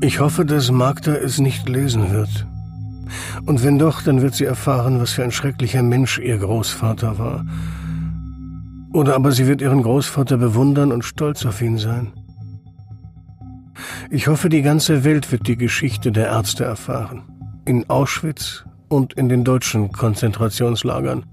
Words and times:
Ich 0.00 0.20
hoffe, 0.20 0.44
dass 0.44 0.70
Magda 0.70 1.14
es 1.14 1.38
nicht 1.38 1.68
lesen 1.68 2.10
wird. 2.10 2.46
Und 3.46 3.62
wenn 3.62 3.78
doch, 3.78 4.02
dann 4.02 4.22
wird 4.22 4.34
sie 4.34 4.44
erfahren, 4.44 5.00
was 5.00 5.12
für 5.12 5.24
ein 5.24 5.32
schrecklicher 5.32 5.82
Mensch 5.82 6.18
ihr 6.18 6.38
Großvater 6.38 7.18
war. 7.18 7.44
Oder 8.92 9.14
aber 9.16 9.32
sie 9.32 9.46
wird 9.46 9.60
ihren 9.60 9.82
Großvater 9.82 10.36
bewundern 10.36 10.92
und 10.92 11.04
stolz 11.04 11.44
auf 11.44 11.60
ihn 11.60 11.78
sein. 11.78 12.12
Ich 14.10 14.28
hoffe, 14.28 14.48
die 14.48 14.62
ganze 14.62 15.04
Welt 15.04 15.32
wird 15.32 15.48
die 15.48 15.56
Geschichte 15.56 16.12
der 16.12 16.28
Ärzte 16.28 16.64
erfahren. 16.64 17.22
In 17.64 17.88
Auschwitz 17.90 18.64
und 18.88 19.14
in 19.14 19.28
den 19.28 19.44
deutschen 19.44 19.90
Konzentrationslagern. 19.90 21.24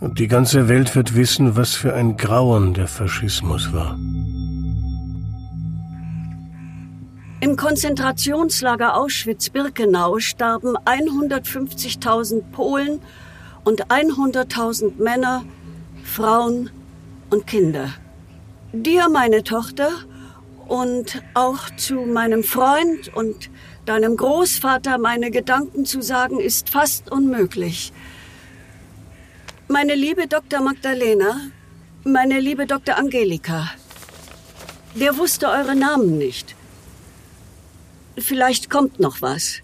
Und 0.00 0.20
die 0.20 0.28
ganze 0.28 0.68
Welt 0.68 0.94
wird 0.94 1.16
wissen, 1.16 1.56
was 1.56 1.74
für 1.74 1.94
ein 1.94 2.16
Grauen 2.16 2.74
der 2.74 2.86
Faschismus 2.86 3.72
war. 3.72 3.98
Im 7.40 7.54
Konzentrationslager 7.54 8.96
Auschwitz-Birkenau 8.96 10.18
starben 10.18 10.76
150.000 10.76 12.42
Polen 12.50 13.00
und 13.62 13.86
100.000 13.86 15.00
Männer, 15.00 15.44
Frauen 16.02 16.70
und 17.30 17.46
Kinder. 17.46 17.94
Dir, 18.72 19.08
meine 19.08 19.44
Tochter, 19.44 19.90
und 20.66 21.22
auch 21.34 21.70
zu 21.76 22.00
meinem 22.00 22.42
Freund 22.42 23.14
und 23.14 23.50
deinem 23.86 24.16
Großvater 24.16 24.98
meine 24.98 25.30
Gedanken 25.30 25.84
zu 25.84 26.02
sagen, 26.02 26.40
ist 26.40 26.68
fast 26.70 27.10
unmöglich. 27.10 27.92
Meine 29.68 29.94
liebe 29.94 30.26
Dr. 30.26 30.60
Magdalena, 30.60 31.40
meine 32.02 32.40
liebe 32.40 32.66
Dr. 32.66 32.96
Angelika, 32.96 33.70
wer 34.94 35.16
wusste 35.16 35.48
eure 35.48 35.76
Namen 35.76 36.18
nicht? 36.18 36.57
Vielleicht 38.20 38.70
kommt 38.70 38.98
noch 38.98 39.22
was. 39.22 39.60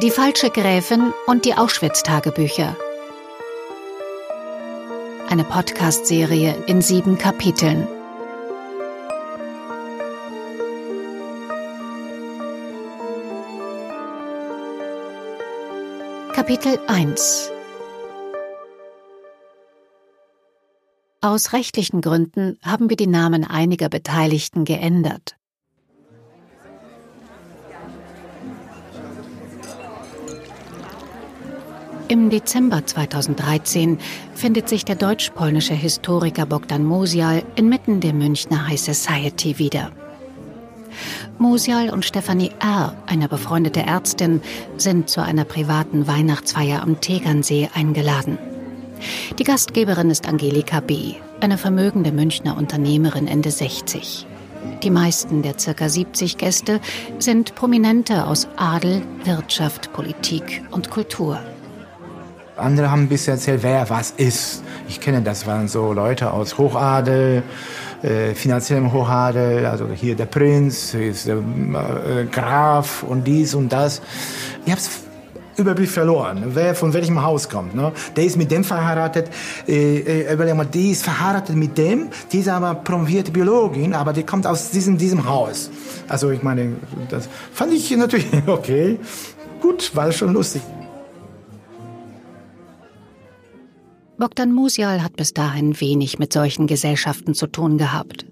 Die 0.00 0.10
falsche 0.10 0.50
Gräfin 0.50 1.12
und 1.26 1.44
die 1.44 1.54
Auschwitz-Tagebücher. 1.54 2.76
Eine 5.28 5.44
Podcast-Serie 5.44 6.54
in 6.66 6.80
sieben 6.82 7.18
Kapiteln. 7.18 7.88
Kapitel 16.32 16.78
1 16.86 17.50
Aus 21.20 21.52
rechtlichen 21.52 22.00
Gründen 22.00 22.58
haben 22.62 22.88
wir 22.90 22.96
die 22.96 23.08
Namen 23.08 23.42
einiger 23.44 23.88
Beteiligten 23.88 24.64
geändert. 24.64 25.34
Im 32.06 32.30
Dezember 32.30 32.86
2013 32.86 33.98
findet 34.34 34.68
sich 34.68 34.84
der 34.84 34.94
deutsch-polnische 34.94 35.74
Historiker 35.74 36.46
Bogdan 36.46 36.84
Musial 36.84 37.42
inmitten 37.56 38.00
der 38.00 38.14
Münchner 38.14 38.68
High 38.68 38.80
Society 38.80 39.58
wieder. 39.58 39.90
Musial 41.36 41.90
und 41.90 42.04
Stefanie 42.04 42.52
R., 42.60 42.94
eine 43.06 43.28
befreundete 43.28 43.80
Ärztin, 43.80 44.40
sind 44.76 45.10
zu 45.10 45.20
einer 45.20 45.44
privaten 45.44 46.06
Weihnachtsfeier 46.06 46.80
am 46.80 47.00
Tegernsee 47.00 47.68
eingeladen. 47.74 48.38
Die 49.38 49.44
Gastgeberin 49.44 50.10
ist 50.10 50.28
Angelika 50.28 50.80
B., 50.80 51.14
eine 51.40 51.58
vermögende 51.58 52.12
Münchner 52.12 52.56
Unternehmerin 52.56 53.26
Ende 53.26 53.50
60. 53.50 54.26
Die 54.82 54.90
meisten 54.90 55.42
der 55.42 55.54
ca. 55.54 55.88
70 55.88 56.38
Gäste 56.38 56.80
sind 57.18 57.54
Prominente 57.54 58.26
aus 58.26 58.48
Adel, 58.56 59.02
Wirtschaft, 59.24 59.92
Politik 59.92 60.62
und 60.70 60.90
Kultur. 60.90 61.38
Andere 62.56 62.90
haben 62.90 63.02
ein 63.02 63.08
bisschen 63.08 63.34
erzählt, 63.34 63.62
wer 63.62 63.88
was 63.88 64.10
ist. 64.12 64.62
Ich 64.88 65.00
kenne 65.00 65.22
das, 65.22 65.46
waren 65.46 65.68
so 65.68 65.92
Leute 65.92 66.32
aus 66.32 66.58
Hochadel, 66.58 67.42
äh, 68.02 68.34
finanziellem 68.34 68.92
Hochadel, 68.92 69.66
also 69.66 69.88
hier 69.88 70.16
der 70.16 70.26
Prinz, 70.26 70.94
ist 70.94 71.26
der 71.26 71.36
äh, 71.36 72.24
Graf 72.30 73.02
und 73.02 73.24
dies 73.24 73.54
und 73.54 73.72
das. 73.72 74.02
Ich 74.64 74.72
habe 74.72 74.80
Überblick 75.58 75.90
verloren, 75.90 76.44
wer 76.54 76.74
von 76.74 76.92
welchem 76.92 77.20
Haus 77.22 77.48
kommt. 77.48 77.74
Ne? 77.74 77.92
Der 78.16 78.24
ist 78.24 78.36
mit 78.36 78.50
dem 78.50 78.62
verheiratet, 78.62 79.28
äh, 79.66 79.98
äh, 79.98 80.32
überleg 80.32 80.54
mal, 80.54 80.64
die 80.64 80.92
ist 80.92 81.02
verheiratet 81.02 81.56
mit 81.56 81.76
dem, 81.76 82.08
die 82.32 82.38
ist 82.38 82.48
aber 82.48 82.74
promovierte 82.76 83.32
Biologin, 83.32 83.92
aber 83.92 84.12
die 84.12 84.22
kommt 84.22 84.46
aus 84.46 84.70
diesem, 84.70 84.98
diesem 84.98 85.28
Haus. 85.28 85.70
Also 86.06 86.30
ich 86.30 86.42
meine, 86.42 86.76
das 87.08 87.28
fand 87.52 87.72
ich 87.72 87.90
natürlich 87.96 88.26
okay. 88.46 89.00
Gut, 89.60 89.90
war 89.94 90.12
schon 90.12 90.32
lustig. 90.32 90.62
Bogdan 94.16 94.52
Musial 94.52 95.02
hat 95.02 95.16
bis 95.16 95.32
dahin 95.32 95.80
wenig 95.80 96.18
mit 96.18 96.32
solchen 96.32 96.66
Gesellschaften 96.66 97.34
zu 97.34 97.46
tun 97.46 97.78
gehabt. 97.78 98.26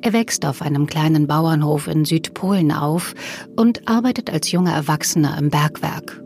Er 0.00 0.12
wächst 0.12 0.46
auf 0.46 0.62
einem 0.62 0.86
kleinen 0.86 1.26
Bauernhof 1.26 1.88
in 1.88 2.04
Südpolen 2.04 2.72
auf 2.72 3.14
und 3.56 3.88
arbeitet 3.88 4.30
als 4.30 4.50
junger 4.50 4.72
Erwachsener 4.72 5.36
im 5.38 5.50
Bergwerk. 5.50 6.22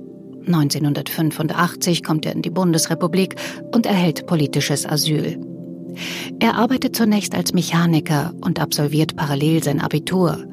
1985 0.47 2.03
kommt 2.03 2.27
er 2.27 2.33
in 2.33 2.43
die 2.43 2.51
Bundesrepublik 2.51 3.37
und 3.73 3.87
erhält 3.87 4.27
politisches 4.27 4.87
Asyl. 4.87 5.39
Er 6.41 6.57
arbeitet 6.57 6.97
zunächst 6.97 7.35
als 7.35 7.53
Mechaniker 7.53 8.33
und 8.41 8.61
absolviert 8.61 9.17
parallel 9.17 9.63
sein 9.63 9.81
Abitur. 9.81 10.45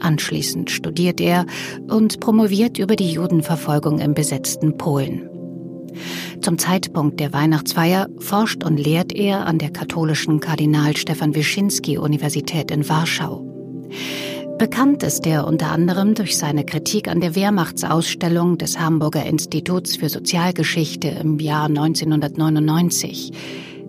Anschließend 0.00 0.70
studiert 0.70 1.20
er 1.20 1.46
und 1.88 2.20
promoviert 2.20 2.78
über 2.78 2.96
die 2.96 3.10
Judenverfolgung 3.10 3.98
im 3.98 4.14
besetzten 4.14 4.76
Polen. 4.76 5.28
Zum 6.40 6.58
Zeitpunkt 6.58 7.18
der 7.18 7.32
Weihnachtsfeier 7.32 8.08
forscht 8.18 8.62
und 8.62 8.78
lehrt 8.78 9.12
er 9.12 9.46
an 9.46 9.58
der 9.58 9.70
katholischen 9.70 10.40
Kardinal 10.40 10.96
Stefan 10.96 11.34
Wyszynski 11.34 11.98
Universität 11.98 12.70
in 12.70 12.88
Warschau. 12.88 13.44
Bekannt 14.58 15.04
ist 15.04 15.24
er 15.24 15.46
unter 15.46 15.70
anderem 15.70 16.16
durch 16.16 16.36
seine 16.36 16.64
Kritik 16.64 17.06
an 17.06 17.20
der 17.20 17.36
Wehrmachtsausstellung 17.36 18.58
des 18.58 18.80
Hamburger 18.80 19.24
Instituts 19.24 19.96
für 19.96 20.08
Sozialgeschichte 20.08 21.06
im 21.06 21.38
Jahr 21.38 21.66
1999. 21.66 23.30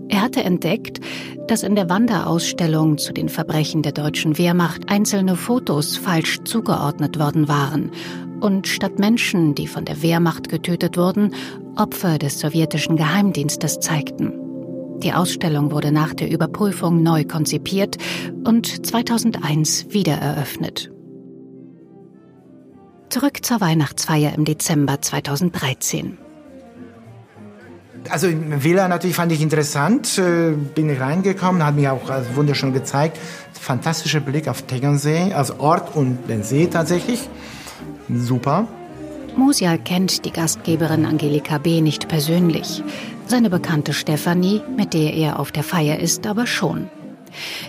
Er 0.10 0.22
hatte 0.22 0.44
entdeckt, 0.44 1.00
dass 1.48 1.64
in 1.64 1.74
der 1.74 1.90
Wanderausstellung 1.90 3.00
zu 3.00 3.14
den 3.14 3.30
Verbrechen 3.30 3.82
der 3.82 3.94
deutschen 3.94 4.38
Wehrmacht 4.38 4.92
einzelne 4.92 5.36
Fotos 5.36 5.98
falsch 5.98 6.38
zugeordnet 6.44 7.18
worden 7.18 7.48
waren 7.48 7.90
und 8.40 8.68
statt 8.68 9.00
Menschen, 9.00 9.56
die 9.56 9.66
von 9.66 9.86
der 9.86 10.04
Wehrmacht 10.04 10.50
getötet 10.50 10.98
wurden, 10.98 11.34
Opfer 11.78 12.20
des 12.20 12.40
sowjetischen 12.40 12.96
Geheimdienstes 12.96 13.80
zeigten. 13.80 14.49
Die 15.04 15.14
Ausstellung 15.14 15.72
wurde 15.72 15.92
nach 15.92 16.14
der 16.14 16.30
Überprüfung 16.30 17.02
neu 17.02 17.24
konzipiert 17.24 17.98
und 18.44 18.86
2001 18.86 19.88
wieder 19.90 20.14
eröffnet. 20.14 20.92
Zurück 23.10 23.44
zur 23.44 23.62
Weihnachtsfeier 23.62 24.34
im 24.36 24.46
Dezember 24.46 25.02
2013. 25.02 26.18
Also 28.10 28.28
Villa 28.30 28.88
natürlich 28.88 29.16
fand 29.16 29.32
ich 29.32 29.42
interessant, 29.42 30.18
äh, 30.18 30.52
bin 30.52 30.90
ich 30.90 31.00
reingekommen, 31.00 31.66
hat 31.66 31.76
mir 31.76 31.94
auch 31.94 32.10
wunderschön 32.36 32.74
gezeigt. 32.74 33.18
Fantastischer 33.54 34.20
Blick 34.20 34.48
auf 34.48 34.64
Tegernsee, 34.64 35.34
als 35.34 35.60
Ort 35.60 35.96
und 35.96 36.30
den 36.30 36.44
See 36.44 36.68
tatsächlich. 36.68 37.28
Super. 38.10 38.68
Musial 39.36 39.80
kennt 39.80 40.26
die 40.26 40.32
Gastgeberin 40.32 41.06
Angelika 41.06 41.58
B. 41.58 41.82
nicht 41.82 42.08
persönlich. 42.08 42.84
Seine 43.30 43.52
Bekannte 43.52 43.94
Stefanie, 43.94 44.64
mit 44.76 44.96
der 44.96 45.14
er 45.14 45.40
auf 45.40 45.52
der 45.52 45.62
Feier 45.62 46.00
ist, 46.00 46.26
aber 46.26 46.48
schon. 46.48 46.90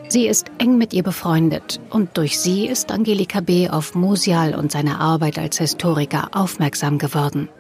Sie 0.09 0.27
ist 0.27 0.47
eng 0.57 0.79
mit 0.79 0.95
ihr 0.95 1.03
befreundet 1.03 1.83
und 1.91 2.17
durch 2.17 2.39
sie 2.39 2.67
ist 2.67 2.91
Angelika 2.91 3.41
B. 3.41 3.69
auf 3.69 3.95
Musial 3.95 4.55
und 4.55 4.73
seine 4.73 5.01
Arbeit 5.01 5.39
als 5.39 5.59
Historiker 5.59 6.31
aufmerksam 6.33 6.97
geworden. 6.97 7.51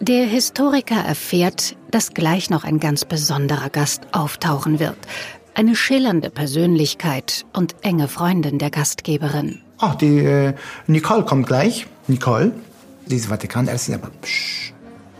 Der 0.00 0.26
Historiker 0.26 0.96
erfährt, 1.02 1.76
dass 1.90 2.12
gleich 2.12 2.50
noch 2.50 2.64
ein 2.64 2.78
ganz 2.78 3.06
besonderer 3.06 3.70
Gast 3.70 4.02
auftauchen 4.12 4.80
wird. 4.80 4.98
Eine 5.54 5.74
schillernde 5.74 6.28
Persönlichkeit 6.28 7.46
und 7.54 7.74
enge 7.80 8.06
Freundin 8.06 8.58
der 8.58 8.70
Gastgeberin. 8.70 9.62
Ach, 9.78 9.94
die 9.94 10.18
äh, 10.18 10.52
Nicole 10.86 11.24
kommt 11.24 11.46
gleich. 11.46 11.86
Nicole, 12.06 12.52
diese 13.06 13.28
Vatikanärztin, 13.28 13.94
aber 13.94 14.10
psch, 14.20 14.69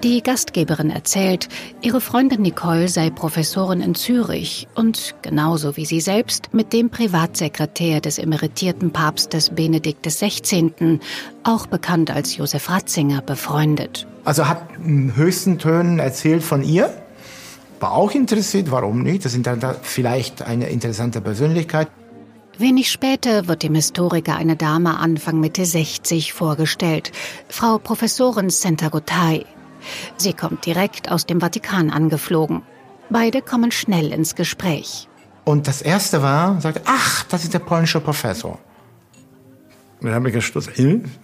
Die 0.02 0.22
Gastgeberin 0.22 0.88
erzählt, 0.88 1.50
ihre 1.82 2.00
Freundin 2.00 2.40
Nicole 2.40 2.88
sei 2.88 3.10
Professorin 3.10 3.82
in 3.82 3.94
Zürich 3.94 4.66
und 4.74 5.14
genauso 5.20 5.76
wie 5.76 5.84
sie 5.84 6.00
selbst 6.00 6.54
mit 6.54 6.72
dem 6.72 6.88
Privatsekretär 6.88 8.00
des 8.00 8.18
emeritierten 8.18 8.92
Papstes 8.92 9.50
Benedikt 9.50 10.06
XVI., 10.06 11.00
auch 11.44 11.66
bekannt 11.66 12.10
als 12.10 12.34
Josef 12.34 12.70
Ratzinger, 12.70 13.20
befreundet. 13.20 14.06
Also 14.24 14.48
hat 14.48 14.62
in 14.82 15.16
höchsten 15.16 15.58
Tönen 15.58 15.98
erzählt 15.98 16.42
von 16.42 16.62
ihr, 16.62 16.90
war 17.78 17.92
auch 17.92 18.12
interessiert, 18.12 18.70
warum 18.70 19.02
nicht? 19.02 19.26
Das 19.26 19.34
ist 19.34 19.46
vielleicht 19.82 20.40
eine 20.40 20.70
interessante 20.70 21.20
Persönlichkeit. 21.20 21.88
Wenig 22.56 22.90
später 22.90 23.48
wird 23.48 23.62
dem 23.62 23.74
Historiker 23.74 24.36
eine 24.36 24.56
Dame 24.56 24.96
Anfang 24.96 25.40
Mitte 25.40 25.66
60 25.66 26.32
vorgestellt, 26.32 27.12
Frau 27.50 27.76
Professorin 27.76 28.48
Santagotay. 28.48 29.44
Sie 30.16 30.32
kommt 30.32 30.66
direkt 30.66 31.10
aus 31.10 31.26
dem 31.26 31.40
Vatikan 31.40 31.90
angeflogen. 31.90 32.62
Beide 33.10 33.42
kommen 33.42 33.72
schnell 33.72 34.12
ins 34.12 34.34
Gespräch. 34.34 35.08
Und 35.44 35.66
das 35.66 35.82
erste 35.82 36.22
war, 36.22 36.60
sagte, 36.60 36.82
ach, 36.84 37.24
das 37.24 37.44
ist 37.44 37.54
der 37.54 37.58
polnische 37.58 38.00
Professor. 38.00 38.58
Wir 40.00 40.14
haben 40.14 40.24
gestutzt. 40.30 40.70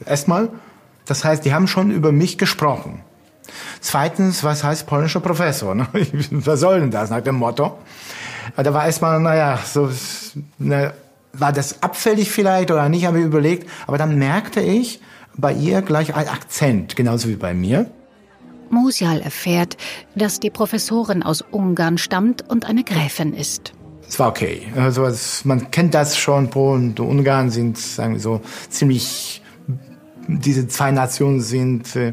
Erstmal, 0.05 0.51
das 1.05 1.25
heißt, 1.25 1.45
die 1.45 1.55
haben 1.55 1.69
schon 1.69 1.91
über 1.91 2.13
mich 2.13 2.37
gesprochen. 2.39 3.03
Zweitens, 3.81 4.43
was 4.43 4.65
heißt 4.65 4.87
polnischer 4.87 5.21
Professor? 5.21 5.75
Ne? 5.75 5.87
Was 6.31 6.61
soll 6.61 6.81
denn 6.81 6.91
das 6.91 7.11
nach 7.11 7.21
dem 7.21 7.37
Motto? 7.37 7.79
Da 8.57 8.75
war 8.75 8.87
erstmal, 8.87 9.21
naja, 9.21 9.59
so, 9.65 9.91
na, 10.59 10.93
war 11.33 11.53
das 11.53 11.83
abfällig 11.83 12.31
vielleicht 12.31 12.71
oder 12.71 12.89
nicht, 12.89 13.07
habe 13.07 13.21
ich 13.21 13.25
überlegt. 13.25 13.69
Aber 13.87 13.99
dann 13.99 14.19
merkte 14.19 14.61
ich 14.61 15.01
bei 15.37 15.53
ihr 15.53 15.83
gleich 15.83 16.15
ein 16.15 16.29
Akzent, 16.29 16.97
genauso 16.97 17.29
wie 17.29 17.37
bei 17.37 17.55
mir. 17.55 17.91
Musial 18.71 19.21
erfährt, 19.21 19.77
dass 20.15 20.41
die 20.41 20.51
Professorin 20.51 21.23
aus 21.23 21.43
Ungarn 21.43 21.99
stammt 21.99 22.49
und 22.49 22.67
eine 22.67 22.85
Gräfin 22.85 23.33
ist. 23.35 23.73
Es 24.09 24.19
war 24.19 24.29
okay. 24.29 24.63
Also 24.77 25.09
man 25.45 25.71
kennt 25.71 25.95
das 25.95 26.17
schon. 26.17 26.51
Polen 26.51 26.91
und 26.91 27.01
Ungarn 27.01 27.51
sind, 27.51 27.79
sagen 27.79 28.15
wir 28.15 28.21
so, 28.21 28.41
ziemlich. 28.71 29.43
Diese 30.29 30.67
zwei 30.67 30.91
Nationen 30.91 31.41
sind 31.41 31.95
äh, 31.95 32.13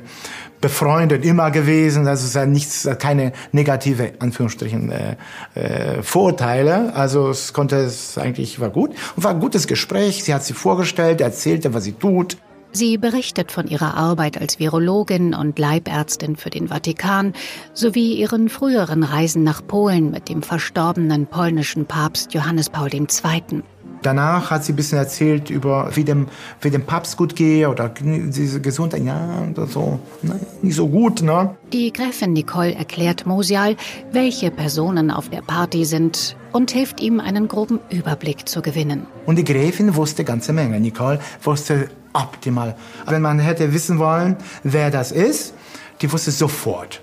befreundet 0.62 1.26
immer 1.26 1.52
gewesen. 1.52 2.06
Das 2.06 2.24
ist 2.24 2.36
ja 2.36 2.46
nichts, 2.46 2.88
keine 3.00 3.34
negative 3.52 4.14
Anführungsstrichen 4.20 4.92
äh, 4.92 5.16
äh, 5.56 6.04
Vorurteile. 6.04 6.96
Also 6.96 7.30
es 7.30 7.54
konnte 7.54 7.78
es 7.78 8.18
eigentlich 8.18 8.60
war 8.60 8.70
gut 8.70 8.92
und 9.16 9.24
war 9.24 9.32
ein 9.32 9.40
gutes 9.40 9.68
Gespräch. 9.68 10.24
Sie 10.24 10.34
hat 10.34 10.46
sich 10.46 10.56
vorgestellt, 10.56 11.22
erzählte, 11.22 11.74
was 11.74 11.84
sie 11.84 11.94
tut. 11.94 12.38
Sie 12.76 12.98
berichtet 12.98 13.52
von 13.52 13.68
ihrer 13.68 13.96
Arbeit 13.96 14.42
als 14.42 14.58
Virologin 14.58 15.36
und 15.36 15.60
Leibärztin 15.60 16.36
für 16.36 16.50
den 16.50 16.70
Vatikan 16.70 17.34
sowie 17.74 18.16
ihren 18.16 18.50
früheren 18.50 19.04
Reisen 19.04 19.44
nach 19.44 19.66
Polen 19.66 20.10
mit 20.10 20.28
dem 20.28 20.42
verstorbenen 20.42 21.28
polnischen 21.28 21.86
Papst 21.86 22.34
Johannes 22.34 22.72
Paul 22.72 22.92
II. 22.92 23.62
Danach 24.02 24.50
hat 24.50 24.66
sie 24.66 24.74
ein 24.74 24.76
bisschen 24.76 24.98
erzählt 24.98 25.52
über, 25.52 25.96
wie 25.96 26.04
dem, 26.04 26.28
wie 26.62 26.72
dem 26.72 26.84
Papst 26.84 27.16
gut 27.16 27.36
gehe 27.36 27.70
oder 27.70 27.90
diese 27.90 28.60
Gesundheit, 28.60 29.04
ja, 29.04 29.48
so, 29.68 30.00
ne, 30.24 30.40
nicht 30.64 30.76
so 30.76 30.90
gut, 30.90 31.22
ne? 31.22 31.56
Die 31.72 31.94
Gräfin 31.94 32.34
Nicole 32.34 32.74
erklärt 32.74 33.28
Mosial, 33.28 33.78
welche 34.12 34.50
Personen 34.50 35.12
auf 35.12 35.30
der 35.30 35.42
Party 35.42 35.86
sind 35.86 36.36
und 36.52 36.72
hilft 36.72 37.02
ihm, 37.02 37.20
einen 37.20 37.48
groben 37.48 37.80
Überblick 37.92 38.50
zu 38.50 38.64
gewinnen. 38.64 39.06
Und 39.28 39.38
die 39.38 39.44
Gräfin 39.44 39.96
wusste 39.96 40.24
ganze 40.24 40.54
Menge. 40.54 40.80
Nicole 40.80 41.20
wusste 41.42 41.90
optimal. 42.14 42.76
Wenn 43.08 43.22
man 43.22 43.40
hätte 43.40 43.74
wissen 43.74 44.00
wollen, 44.00 44.38
wer 44.64 44.92
das 44.92 45.12
ist, 45.12 45.54
die 46.02 46.12
wusste 46.12 46.32
sofort. 46.32 47.02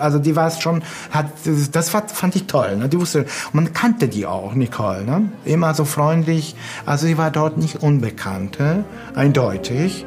Also 0.00 0.18
die 0.18 0.34
war 0.34 0.48
es 0.48 0.60
schon, 0.60 0.82
hat, 1.10 1.26
das 1.72 1.90
fand 1.90 2.34
ich 2.34 2.46
toll. 2.46 2.76
Ne? 2.76 2.88
Die 2.88 2.98
wusste, 2.98 3.26
man 3.52 3.72
kannte 3.72 4.08
die 4.08 4.26
auch, 4.26 4.54
Nicole. 4.54 5.04
Ne? 5.04 5.30
Immer 5.44 5.74
so 5.74 5.84
freundlich. 5.84 6.56
Also 6.86 7.06
sie 7.06 7.18
war 7.18 7.30
dort 7.30 7.58
nicht 7.58 7.82
unbekannt, 7.82 8.58
ne? 8.58 8.84
eindeutig. 9.14 10.06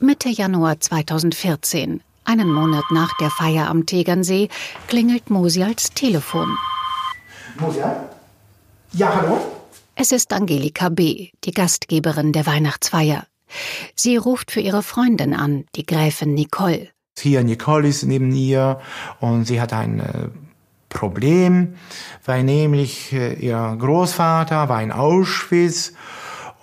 Mitte 0.00 0.28
Januar 0.28 0.80
2014, 0.80 2.02
einen 2.24 2.52
Monat 2.52 2.84
nach 2.90 3.16
der 3.18 3.30
Feier 3.30 3.70
am 3.70 3.86
Tegernsee, 3.86 4.50
klingelt 4.88 5.30
Mosials 5.30 5.90
Telefon. 5.90 6.58
Mosia? 7.58 8.08
Ja, 8.92 9.14
hallo? 9.14 9.38
Es 9.94 10.10
ist 10.10 10.32
Angelika 10.32 10.88
B., 10.88 11.28
die 11.44 11.52
Gastgeberin 11.52 12.32
der 12.32 12.46
Weihnachtsfeier. 12.46 13.26
Sie 13.94 14.16
ruft 14.16 14.50
für 14.50 14.60
ihre 14.60 14.82
Freundin 14.82 15.34
an, 15.34 15.64
die 15.76 15.86
Gräfin 15.86 16.34
Nicole. 16.34 16.88
Hier 17.16 17.44
Nicole 17.44 17.86
ist 17.86 18.02
neben 18.02 18.32
ihr 18.32 18.80
und 19.20 19.44
sie 19.44 19.60
hat 19.60 19.72
ein 19.72 20.00
äh, 20.00 20.28
Problem, 20.88 21.76
weil 22.24 22.42
nämlich 22.42 23.12
äh, 23.12 23.34
ihr 23.34 23.76
Großvater 23.78 24.68
war 24.68 24.82
in 24.82 24.90
Auschwitz 24.90 25.92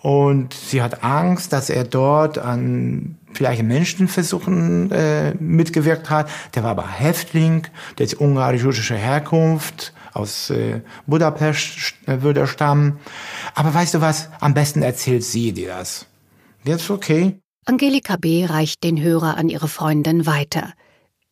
und 0.02 0.54
sie 0.54 0.82
hat 0.82 1.06
Angst, 1.06 1.54
dass 1.54 1.70
er 1.70 1.86
dort 1.86 2.38
an 2.38 3.18
vielleicht 3.32 3.64
Menschenversuchen 3.64 4.92
äh, 4.92 5.36
mitgewirkt 5.36 6.10
hat. 6.10 6.30
Der 6.54 6.64
war 6.64 6.72
aber 6.72 6.90
Häftling, 6.90 7.68
der 7.98 8.08
ist 8.08 8.16
ungarisch-jüdischer 8.16 8.98
Herkunft 8.98 9.94
aus 10.14 10.50
äh, 10.50 10.82
Budapest 11.08 11.96
äh, 12.06 12.22
würde 12.22 12.42
er 12.42 12.48
stammen. 12.48 13.00
Aber 13.56 13.74
weißt 13.74 13.96
du 13.96 14.02
was? 14.02 14.30
Am 14.40 14.54
besten 14.54 14.82
erzählt 14.82 15.24
sie 15.24 15.52
dir 15.52 15.70
das. 15.70 16.06
Jetzt 16.64 16.90
okay. 16.90 17.40
Angelika 17.66 18.18
B. 18.18 18.46
reicht 18.46 18.84
den 18.84 19.02
Hörer 19.02 19.38
an 19.38 19.50
ihre 19.50 19.68
Freundin 19.68 20.26
weiter. 20.26 20.74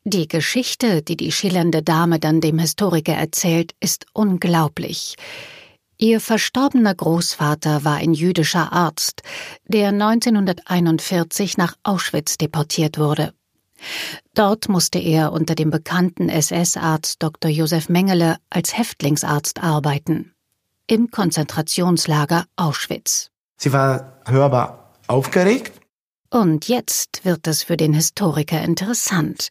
Die 0.04 0.28
Geschichte, 0.28 1.02
die 1.02 1.18
die 1.18 1.32
schillernde 1.32 1.84
Dame 1.84 2.20
dann 2.20 2.42
dem 2.42 2.60
Historiker 2.60 3.14
erzählt, 3.14 3.74
ist 3.80 4.06
unglaublich. 4.14 5.16
Ihr 5.98 6.22
verstorbener 6.22 6.96
Großvater 6.96 7.84
war 7.84 7.98
ein 7.98 8.14
jüdischer 8.14 8.72
Arzt, 8.72 9.22
der 9.68 9.90
1941 9.90 11.58
nach 11.58 11.76
Auschwitz 11.84 12.38
deportiert 12.38 12.98
wurde. 12.98 13.34
Dort 14.34 14.70
musste 14.70 15.00
er 15.00 15.32
unter 15.32 15.56
dem 15.56 15.70
bekannten 15.70 16.30
SS-Arzt 16.30 17.22
Dr. 17.22 17.52
Josef 17.52 17.90
Mengele 17.90 18.38
als 18.50 18.78
Häftlingsarzt 18.78 19.64
arbeiten. 19.64 20.34
Im 20.88 21.12
Konzentrationslager 21.12 22.46
Auschwitz. 22.56 23.30
Sie 23.58 23.74
war 23.74 24.22
hörbar 24.26 24.94
aufgeregt. 25.08 25.80
Und 26.30 26.68
jetzt 26.68 27.26
wird 27.26 27.48
es 27.48 27.64
für 27.64 27.78
den 27.78 27.94
Historiker 27.94 28.62
interessant. 28.62 29.50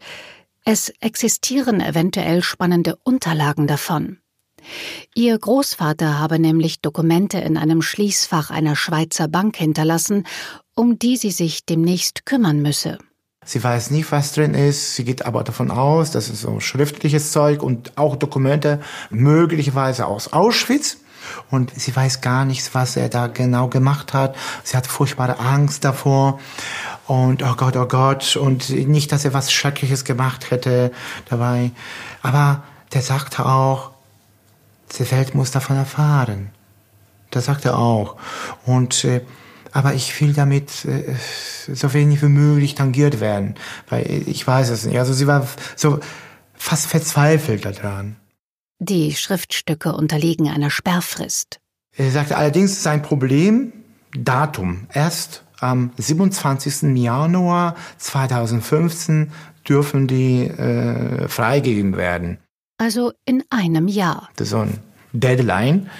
Es 0.64 0.90
existieren 1.00 1.80
eventuell 1.80 2.42
spannende 2.42 2.96
Unterlagen 3.02 3.66
davon. 3.66 4.18
Ihr 5.14 5.38
Großvater 5.38 6.18
habe 6.18 6.38
nämlich 6.38 6.80
Dokumente 6.80 7.38
in 7.38 7.56
einem 7.56 7.82
Schließfach 7.82 8.50
einer 8.50 8.76
Schweizer 8.76 9.28
Bank 9.28 9.56
hinterlassen, 9.56 10.26
um 10.74 10.98
die 10.98 11.16
sie 11.16 11.30
sich 11.30 11.64
demnächst 11.64 12.26
kümmern 12.26 12.60
müsse. 12.60 12.98
Sie 13.48 13.64
weiß 13.64 13.92
nicht, 13.92 14.12
was 14.12 14.32
drin 14.32 14.52
ist. 14.52 14.94
Sie 14.94 15.04
geht 15.04 15.24
aber 15.24 15.42
davon 15.42 15.70
aus, 15.70 16.10
dass 16.10 16.28
es 16.28 16.42
so 16.42 16.60
schriftliches 16.60 17.32
Zeug 17.32 17.62
und 17.62 17.96
auch 17.96 18.14
Dokumente 18.14 18.78
möglicherweise 19.08 20.04
aus 20.04 20.34
Auschwitz. 20.34 20.98
Und 21.50 21.72
sie 21.74 21.96
weiß 21.96 22.20
gar 22.20 22.44
nichts, 22.44 22.74
was 22.74 22.98
er 22.98 23.08
da 23.08 23.26
genau 23.26 23.68
gemacht 23.68 24.12
hat. 24.12 24.36
Sie 24.64 24.76
hat 24.76 24.86
furchtbare 24.86 25.38
Angst 25.38 25.82
davor. 25.82 26.38
Und 27.06 27.42
oh 27.42 27.54
Gott, 27.56 27.74
oh 27.78 27.86
Gott. 27.86 28.36
Und 28.36 28.68
nicht, 28.68 29.12
dass 29.12 29.24
er 29.24 29.32
was 29.32 29.50
Schreckliches 29.50 30.04
gemacht 30.04 30.50
hätte 30.50 30.92
dabei. 31.30 31.70
Aber 32.20 32.64
der 32.92 33.00
sagte 33.00 33.46
auch, 33.46 33.92
die 34.98 35.10
Welt 35.10 35.34
muss 35.34 35.52
davon 35.52 35.76
erfahren. 35.76 36.50
Das 37.30 37.46
sagt 37.46 37.64
er 37.64 37.78
auch. 37.78 38.16
Und 38.66 39.04
äh, 39.04 39.22
aber 39.72 39.94
ich 39.94 40.20
will 40.20 40.32
damit 40.32 40.84
äh, 40.84 41.14
so 41.72 41.92
wenig 41.92 42.22
wie 42.22 42.28
möglich 42.28 42.74
tangiert 42.74 43.20
werden, 43.20 43.54
weil 43.88 44.24
ich 44.26 44.46
weiß 44.46 44.70
es 44.70 44.84
nicht. 44.84 44.98
Also 44.98 45.12
sie 45.12 45.26
war 45.26 45.46
so 45.76 46.00
fast 46.54 46.86
verzweifelt 46.86 47.64
daran. 47.64 48.16
Die 48.80 49.14
Schriftstücke 49.14 49.92
unterliegen 49.92 50.48
einer 50.48 50.70
Sperrfrist. 50.70 51.60
Er 51.96 52.10
sagte 52.10 52.36
allerdings 52.36 52.82
sein 52.82 53.02
Problem 53.02 53.72
Datum. 54.16 54.86
Erst 54.92 55.44
am 55.60 55.90
27. 55.96 56.96
Januar 56.96 57.74
2015 57.98 59.32
dürfen 59.68 60.06
die 60.06 60.44
äh, 60.46 61.28
freigegeben 61.28 61.96
werden. 61.96 62.38
Also 62.78 63.12
in 63.24 63.42
einem 63.50 63.88
Jahr. 63.88 64.28
Das 64.36 64.46
ist 64.46 64.50
so 64.52 64.60
ein 64.60 64.78
Deadline. 65.12 65.90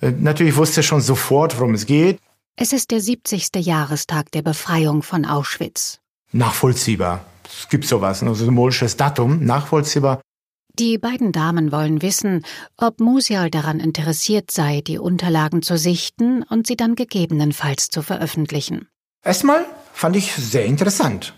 Äh, 0.00 0.10
natürlich 0.10 0.56
wusste 0.56 0.80
er 0.80 0.82
schon 0.82 1.00
sofort, 1.00 1.58
worum 1.58 1.74
es 1.74 1.86
geht. 1.86 2.18
Es 2.54 2.74
ist 2.74 2.90
der 2.90 3.00
70. 3.00 3.48
Jahrestag 3.56 4.30
der 4.32 4.42
Befreiung 4.42 5.02
von 5.02 5.24
Auschwitz. 5.24 6.00
Nachvollziehbar. 6.32 7.24
Es 7.44 7.68
gibt 7.70 7.86
sowas, 7.86 8.22
ein 8.22 8.34
symbolisches 8.34 8.98
Datum, 8.98 9.42
nachvollziehbar. 9.44 10.20
Die 10.78 10.98
beiden 10.98 11.32
Damen 11.32 11.72
wollen 11.72 12.02
wissen, 12.02 12.44
ob 12.76 13.00
Musial 13.00 13.50
daran 13.50 13.80
interessiert 13.80 14.50
sei, 14.50 14.82
die 14.82 14.98
Unterlagen 14.98 15.62
zu 15.62 15.78
sichten 15.78 16.42
und 16.42 16.66
sie 16.66 16.76
dann 16.76 16.94
gegebenenfalls 16.94 17.88
zu 17.88 18.02
veröffentlichen. 18.02 18.86
Erstmal 19.24 19.64
fand 19.94 20.16
ich 20.16 20.34
sehr 20.34 20.66
interessant. 20.66 21.34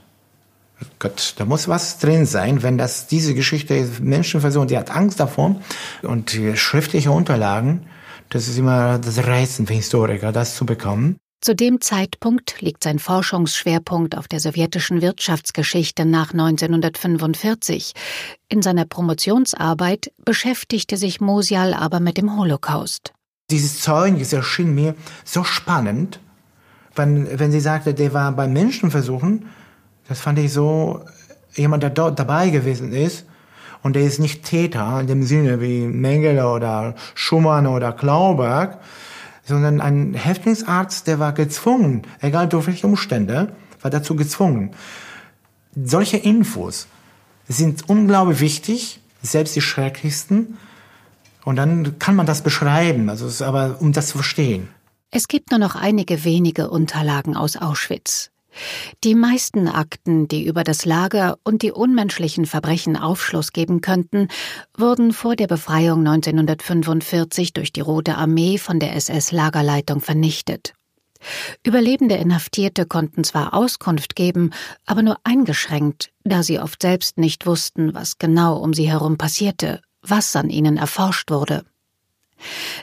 Gott, 0.98 1.34
da 1.36 1.44
muss 1.44 1.68
was 1.68 1.98
drin 1.98 2.26
sein, 2.26 2.64
wenn 2.64 2.76
das 2.76 3.06
diese 3.06 3.34
Geschichte 3.34 3.88
Menschen 4.00 4.40
versuchen, 4.40 4.66
die 4.66 4.76
hat 4.76 4.90
Angst 4.90 5.20
davor 5.20 5.60
und 6.02 6.36
schriftliche 6.56 7.12
Unterlagen, 7.12 7.86
das 8.30 8.48
ist 8.48 8.58
immer 8.58 8.98
das 8.98 9.18
Reizen 9.26 9.66
für 9.66 9.74
Historiker, 9.74 10.32
das 10.32 10.56
zu 10.56 10.66
bekommen. 10.66 11.16
Zu 11.40 11.54
dem 11.54 11.82
Zeitpunkt 11.82 12.62
liegt 12.62 12.82
sein 12.82 12.98
Forschungsschwerpunkt 12.98 14.16
auf 14.16 14.28
der 14.28 14.40
sowjetischen 14.40 15.02
Wirtschaftsgeschichte 15.02 16.06
nach 16.06 16.32
1945. 16.32 17.92
In 18.48 18.62
seiner 18.62 18.86
Promotionsarbeit 18.86 20.10
beschäftigte 20.24 20.96
sich 20.96 21.20
Mosial 21.20 21.74
aber 21.74 22.00
mit 22.00 22.16
dem 22.16 22.34
Holocaust. 22.34 23.12
Dieses 23.50 23.80
Zeugnis 23.80 24.32
erschien 24.32 24.74
mir 24.74 24.94
so 25.22 25.44
spannend, 25.44 26.18
wenn, 26.94 27.38
wenn 27.38 27.52
sie 27.52 27.60
sagte, 27.60 27.92
der 27.92 28.14
war 28.14 28.32
bei 28.32 28.48
Menschenversuchen, 28.48 29.46
das 30.08 30.20
fand 30.20 30.38
ich 30.38 30.50
so, 30.50 31.04
jemand, 31.54 31.82
der 31.82 31.90
dort 31.90 32.18
dabei 32.18 32.48
gewesen 32.48 32.92
ist, 32.92 33.26
und 33.84 33.94
der 33.96 34.02
ist 34.02 34.18
nicht 34.18 34.44
Täter 34.44 34.98
in 34.98 35.06
dem 35.06 35.22
Sinne 35.24 35.60
wie 35.60 35.86
Mengele 35.86 36.48
oder 36.48 36.94
Schumann 37.14 37.66
oder 37.66 37.92
Klauberg, 37.92 38.78
sondern 39.44 39.82
ein 39.82 40.14
Häftlingsarzt, 40.14 41.06
der 41.06 41.18
war 41.18 41.34
gezwungen, 41.34 42.02
egal 42.22 42.48
durch 42.48 42.66
welche 42.66 42.86
Umstände, 42.86 43.54
war 43.82 43.90
dazu 43.90 44.16
gezwungen. 44.16 44.70
Solche 45.76 46.16
Infos 46.16 46.86
sind 47.46 47.86
unglaublich 47.86 48.40
wichtig, 48.40 49.00
selbst 49.20 49.54
die 49.54 49.60
schrecklichsten. 49.60 50.56
Und 51.44 51.56
dann 51.56 51.98
kann 51.98 52.16
man 52.16 52.24
das 52.24 52.40
beschreiben, 52.40 53.10
also 53.10 53.26
es 53.26 53.34
ist 53.34 53.42
aber 53.42 53.76
um 53.80 53.92
das 53.92 54.08
zu 54.08 54.16
verstehen. 54.16 54.68
Es 55.10 55.28
gibt 55.28 55.50
nur 55.50 55.60
noch 55.60 55.74
einige 55.74 56.24
wenige 56.24 56.70
Unterlagen 56.70 57.36
aus 57.36 57.58
Auschwitz. 57.58 58.30
Die 59.02 59.14
meisten 59.14 59.68
Akten, 59.68 60.28
die 60.28 60.44
über 60.44 60.64
das 60.64 60.84
Lager 60.84 61.38
und 61.44 61.62
die 61.62 61.72
unmenschlichen 61.72 62.46
Verbrechen 62.46 62.96
Aufschluss 62.96 63.52
geben 63.52 63.80
könnten, 63.80 64.28
wurden 64.76 65.12
vor 65.12 65.36
der 65.36 65.46
Befreiung 65.46 66.06
1945 66.06 67.52
durch 67.52 67.72
die 67.72 67.80
Rote 67.80 68.16
Armee 68.16 68.58
von 68.58 68.78
der 68.78 68.94
SS-Lagerleitung 68.96 70.00
vernichtet. 70.00 70.74
Überlebende 71.64 72.16
Inhaftierte 72.16 72.86
konnten 72.86 73.24
zwar 73.24 73.54
Auskunft 73.54 74.14
geben, 74.14 74.50
aber 74.86 75.02
nur 75.02 75.16
eingeschränkt, 75.24 76.10
da 76.24 76.42
sie 76.42 76.58
oft 76.58 76.82
selbst 76.82 77.18
nicht 77.18 77.46
wussten, 77.46 77.94
was 77.94 78.18
genau 78.18 78.58
um 78.58 78.74
sie 78.74 78.88
herum 78.88 79.16
passierte, 79.16 79.80
was 80.02 80.36
an 80.36 80.50
ihnen 80.50 80.76
erforscht 80.76 81.30
wurde. 81.30 81.64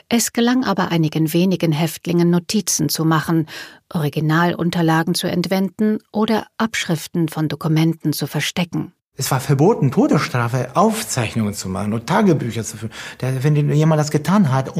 Es 0.08 0.32
gelang 0.32 0.64
aber 0.64 0.90
einigen 0.90 1.32
wenigen 1.32 1.72
Häftlingen 1.72 2.30
Notizen 2.30 2.88
zu 2.88 3.04
machen, 3.04 3.46
Originalunterlagen 3.92 5.14
zu 5.14 5.26
entwenden 5.28 5.98
oder 6.12 6.46
Abschriften 6.56 7.28
von 7.28 7.48
Dokumenten 7.48 8.12
zu 8.12 8.26
verstecken. 8.26 8.92
Es 9.14 9.30
war 9.30 9.40
verboten, 9.40 9.90
Todesstrafe, 9.90 10.70
Aufzeichnungen 10.74 11.52
zu 11.52 11.68
machen 11.68 11.92
und 11.92 12.06
Tagebücher 12.06 12.64
zu 12.64 12.78
führen. 12.78 12.92
Wenn 13.20 13.70
jemand 13.72 14.00
das 14.00 14.10
getan 14.10 14.50
hat, 14.50 14.72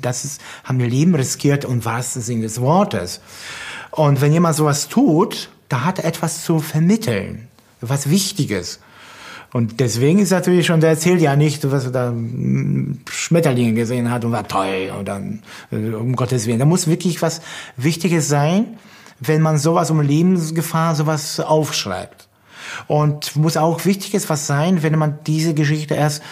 das 0.00 0.24
ist, 0.24 0.40
haben 0.62 0.78
die 0.78 0.86
Leben 0.86 1.14
riskiert 1.16 1.64
und 1.64 1.84
was 1.84 2.16
ist 2.16 2.26
Sinn 2.26 2.40
des 2.40 2.60
Wortes. 2.60 3.20
Und 3.90 4.20
wenn 4.20 4.32
jemand 4.32 4.54
sowas 4.54 4.88
tut, 4.88 5.50
da 5.68 5.84
hat 5.84 5.98
er 5.98 6.04
etwas 6.04 6.44
zu 6.44 6.60
vermitteln, 6.60 7.48
was 7.80 8.08
Wichtiges. 8.08 8.78
Und 9.52 9.80
deswegen 9.80 10.20
ist 10.20 10.30
natürlich 10.30 10.66
schon, 10.66 10.80
der 10.80 10.90
erzählt 10.90 11.20
ja 11.20 11.34
nicht, 11.34 11.68
was 11.70 11.84
er 11.86 11.90
da 11.90 12.14
Schmetterlinge 13.10 13.74
gesehen 13.74 14.10
hat 14.10 14.24
und 14.24 14.32
war 14.32 14.46
toll 14.46 14.92
und 14.96 15.08
dann, 15.08 15.42
äh, 15.72 15.90
um 15.94 16.14
Gottes 16.14 16.46
Willen. 16.46 16.60
Da 16.60 16.64
muss 16.64 16.86
wirklich 16.86 17.20
was 17.20 17.40
Wichtiges 17.76 18.28
sein, 18.28 18.78
wenn 19.18 19.42
man 19.42 19.58
sowas 19.58 19.90
um 19.90 20.00
Lebensgefahr, 20.00 20.94
sowas 20.94 21.40
aufschreibt. 21.40 22.28
Und 22.86 23.34
muss 23.36 23.56
auch 23.56 23.84
Wichtiges 23.84 24.28
was 24.30 24.46
sein, 24.46 24.82
wenn 24.82 24.96
man 24.98 25.18
diese 25.26 25.54
Geschichte 25.54 25.94
erst 25.94 26.22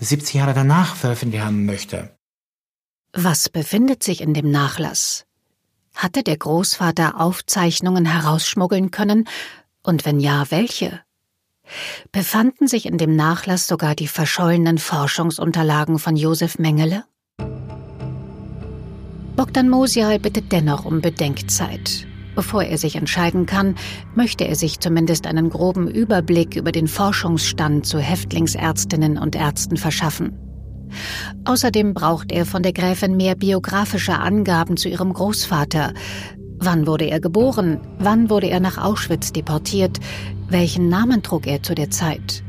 70 0.00 0.34
Jahre 0.34 0.54
danach 0.54 0.96
veröffentlicht 0.96 1.44
haben 1.44 1.64
möchte. 1.64 2.10
Was 3.12 3.48
befindet 3.48 4.02
sich 4.02 4.20
in 4.20 4.34
dem 4.34 4.50
Nachlass? 4.50 5.24
Hatte 5.94 6.22
der 6.22 6.36
Großvater 6.36 7.20
Aufzeichnungen 7.20 8.04
herausschmuggeln 8.04 8.90
können? 8.90 9.28
Und 9.82 10.04
wenn 10.04 10.20
ja, 10.20 10.50
welche? 10.50 11.00
Befanden 12.12 12.66
sich 12.66 12.86
in 12.86 12.98
dem 12.98 13.16
Nachlass 13.16 13.66
sogar 13.66 13.94
die 13.94 14.08
verschollenen 14.08 14.78
Forschungsunterlagen 14.78 15.98
von 15.98 16.16
Josef 16.16 16.58
Mengele? 16.58 17.04
Bogdan 19.36 19.68
Mosial 19.68 20.18
bittet 20.18 20.50
dennoch 20.50 20.84
um 20.84 21.00
Bedenkzeit. 21.00 22.06
Bevor 22.34 22.62
er 22.62 22.78
sich 22.78 22.96
entscheiden 22.96 23.46
kann, 23.46 23.74
möchte 24.14 24.46
er 24.46 24.54
sich 24.54 24.80
zumindest 24.80 25.26
einen 25.26 25.48
groben 25.50 25.88
Überblick 25.88 26.56
über 26.56 26.72
den 26.72 26.86
Forschungsstand 26.86 27.86
zu 27.86 27.98
Häftlingsärztinnen 27.98 29.18
und 29.18 29.34
Ärzten 29.34 29.76
verschaffen. 29.76 30.38
Außerdem 31.44 31.94
braucht 31.94 32.32
er 32.32 32.46
von 32.46 32.62
der 32.62 32.72
Gräfin 32.72 33.16
mehr 33.16 33.34
biografische 33.34 34.18
Angaben 34.18 34.76
zu 34.76 34.88
ihrem 34.88 35.12
Großvater. 35.12 35.92
Wann 36.60 36.86
wurde 36.86 37.06
er 37.06 37.20
geboren? 37.20 37.80
Wann 37.98 38.30
wurde 38.30 38.48
er 38.48 38.60
nach 38.60 38.78
Auschwitz 38.78 39.32
deportiert? 39.32 39.98
Welchen 40.48 40.88
Namen 40.88 41.22
trug 41.22 41.46
er 41.46 41.62
zu 41.62 41.74
der 41.74 41.90
Zeit? 41.90 42.42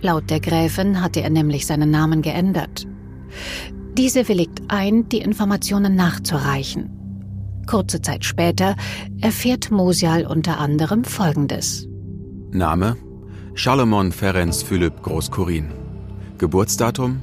Laut 0.00 0.30
der 0.30 0.40
Gräfin 0.40 1.02
hatte 1.02 1.22
er 1.22 1.30
nämlich 1.30 1.66
seinen 1.66 1.90
Namen 1.90 2.22
geändert. 2.22 2.86
Diese 3.96 4.28
willigt 4.28 4.62
ein, 4.68 5.08
die 5.08 5.18
Informationen 5.18 5.96
nachzureichen. 5.96 6.90
Kurze 7.66 8.00
Zeit 8.00 8.24
später 8.24 8.76
erfährt 9.20 9.70
Mosial 9.70 10.26
unter 10.26 10.60
anderem 10.60 11.02
Folgendes. 11.02 11.88
Name 12.52 12.96
Charlemont 13.54 14.14
Ferenc 14.14 14.54
Philipp 14.54 15.02
Großkurin. 15.02 15.72
Geburtsdatum 16.38 17.22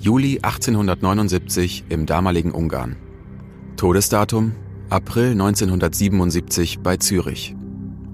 Juli 0.00 0.38
1879 0.42 1.84
im 1.88 2.06
damaligen 2.06 2.50
Ungarn. 2.50 2.96
Todesdatum 3.76 4.52
April 4.90 5.32
1977 5.32 6.80
bei 6.80 6.98
Zürich. 6.98 7.56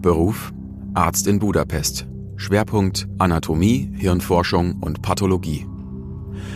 Beruf 0.01 0.53
Arzt 0.95 1.27
in 1.27 1.41
Budapest. 1.41 2.07
Schwerpunkt 2.37 3.09
Anatomie, 3.19 3.91
Hirnforschung 3.97 4.77
und 4.81 5.03
Pathologie. 5.03 5.67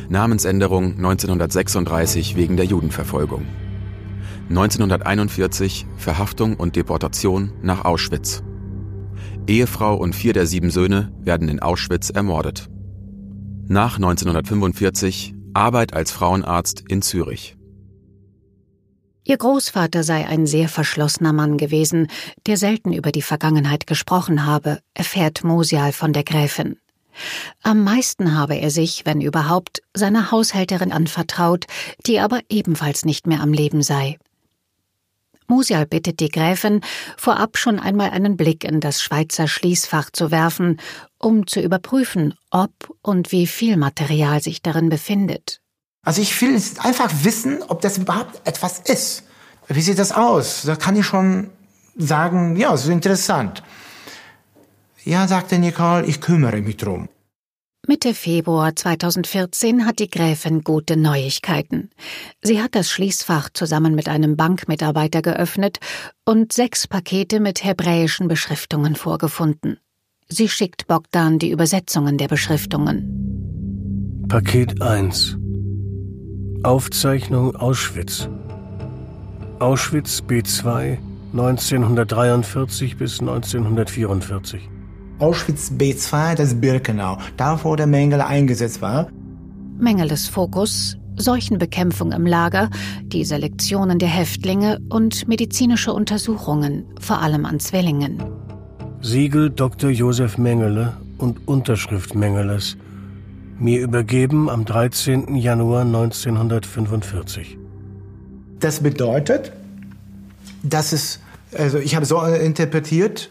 Namensänderung 0.08 0.96
1936 0.96 2.36
wegen 2.36 2.56
der 2.56 2.64
Judenverfolgung. 2.64 3.44
1941 4.48 5.86
Verhaftung 5.96 6.54
und 6.54 6.76
Deportation 6.76 7.52
nach 7.62 7.84
Auschwitz. 7.84 8.44
Ehefrau 9.48 9.96
und 9.96 10.14
vier 10.14 10.32
der 10.32 10.46
sieben 10.46 10.70
Söhne 10.70 11.12
werden 11.22 11.48
in 11.48 11.60
Auschwitz 11.60 12.10
ermordet. 12.10 12.70
Nach 13.66 13.96
1945 13.96 15.34
Arbeit 15.54 15.92
als 15.92 16.12
Frauenarzt 16.12 16.84
in 16.88 17.02
Zürich. 17.02 17.56
Ihr 19.26 19.38
Großvater 19.38 20.04
sei 20.04 20.26
ein 20.26 20.46
sehr 20.46 20.68
verschlossener 20.68 21.32
Mann 21.32 21.56
gewesen, 21.56 22.08
der 22.46 22.58
selten 22.58 22.92
über 22.92 23.10
die 23.10 23.22
Vergangenheit 23.22 23.86
gesprochen 23.86 24.44
habe, 24.44 24.80
erfährt 24.92 25.44
Mosial 25.44 25.92
von 25.92 26.12
der 26.12 26.24
Gräfin. 26.24 26.76
Am 27.62 27.82
meisten 27.82 28.36
habe 28.36 28.56
er 28.56 28.70
sich, 28.70 29.06
wenn 29.06 29.22
überhaupt, 29.22 29.80
seiner 29.94 30.30
Haushälterin 30.30 30.92
anvertraut, 30.92 31.64
die 32.06 32.20
aber 32.20 32.40
ebenfalls 32.50 33.06
nicht 33.06 33.26
mehr 33.26 33.40
am 33.40 33.52
Leben 33.52 33.82
sei. 33.82 34.18
Musial 35.46 35.86
bittet 35.86 36.20
die 36.20 36.30
Gräfin, 36.30 36.80
vorab 37.16 37.56
schon 37.56 37.78
einmal 37.78 38.10
einen 38.10 38.36
Blick 38.36 38.64
in 38.64 38.80
das 38.80 39.02
Schweizer 39.02 39.48
Schließfach 39.48 40.10
zu 40.10 40.30
werfen, 40.30 40.80
um 41.18 41.46
zu 41.46 41.60
überprüfen, 41.60 42.34
ob 42.50 42.72
und 43.00 43.30
wie 43.30 43.46
viel 43.46 43.76
Material 43.76 44.42
sich 44.42 44.60
darin 44.60 44.88
befindet. 44.88 45.60
Also 46.04 46.20
ich 46.20 46.40
will 46.40 46.60
einfach 46.78 47.10
wissen, 47.22 47.62
ob 47.68 47.80
das 47.80 47.98
überhaupt 47.98 48.46
etwas 48.46 48.78
ist. 48.80 49.24
Wie 49.68 49.80
sieht 49.80 49.98
das 49.98 50.12
aus? 50.12 50.62
Da 50.62 50.76
kann 50.76 50.96
ich 50.96 51.06
schon 51.06 51.50
sagen, 51.96 52.56
ja, 52.56 52.74
es 52.74 52.84
ist 52.84 52.90
interessant. 52.90 53.62
Ja, 55.04 55.26
sagte 55.26 55.58
Nicole, 55.58 56.04
ich 56.06 56.20
kümmere 56.20 56.60
mich 56.60 56.76
drum. 56.76 57.08
Mitte 57.86 58.14
Februar 58.14 58.74
2014 58.74 59.84
hat 59.84 59.98
die 59.98 60.08
Gräfin 60.08 60.62
gute 60.62 60.96
Neuigkeiten. 60.96 61.90
Sie 62.42 62.62
hat 62.62 62.74
das 62.74 62.90
Schließfach 62.90 63.50
zusammen 63.52 63.94
mit 63.94 64.08
einem 64.08 64.36
Bankmitarbeiter 64.36 65.20
geöffnet 65.20 65.80
und 66.24 66.54
sechs 66.54 66.86
Pakete 66.86 67.40
mit 67.40 67.62
hebräischen 67.62 68.26
Beschriftungen 68.26 68.96
vorgefunden. 68.96 69.78
Sie 70.28 70.48
schickt 70.48 70.86
Bogdan 70.86 71.38
die 71.38 71.50
Übersetzungen 71.50 72.16
der 72.16 72.28
Beschriftungen. 72.28 74.24
Paket 74.28 74.80
1 74.80 75.36
Aufzeichnung 76.64 77.54
Auschwitz. 77.56 78.26
Auschwitz 79.58 80.22
B2 80.26 80.96
1943 81.32 82.96
bis 82.96 83.20
1944. 83.20 84.70
Auschwitz 85.18 85.70
B2, 85.70 86.34
das 86.34 86.54
Birkenau, 86.54 87.18
da 87.36 87.62
wo 87.62 87.76
der 87.76 87.86
Mengele 87.86 88.26
eingesetzt 88.26 88.80
war. 88.80 89.08
Mengeles 89.78 90.26
Fokus 90.26 90.96
Seuchenbekämpfung 91.16 92.12
im 92.12 92.26
Lager, 92.26 92.70
die 93.02 93.24
Selektionen 93.24 93.98
der 93.98 94.08
Häftlinge 94.08 94.80
und 94.88 95.28
medizinische 95.28 95.92
Untersuchungen, 95.92 96.86
vor 96.98 97.20
allem 97.20 97.44
an 97.44 97.60
Zwillingen. 97.60 98.22
Siegel 99.02 99.50
Dr. 99.50 99.90
Josef 99.90 100.38
Mengele 100.38 100.96
und 101.18 101.46
Unterschrift 101.46 102.14
Mengeles. 102.14 102.78
Mir 103.58 103.80
übergeben 103.80 104.50
am 104.50 104.64
13. 104.64 105.36
Januar 105.36 105.82
1945. 105.82 107.56
Das 108.58 108.80
bedeutet, 108.80 109.52
dass 110.62 110.92
es, 110.92 111.20
also 111.56 111.78
ich 111.78 111.94
habe 111.94 112.04
so 112.04 112.20
interpretiert, 112.22 113.30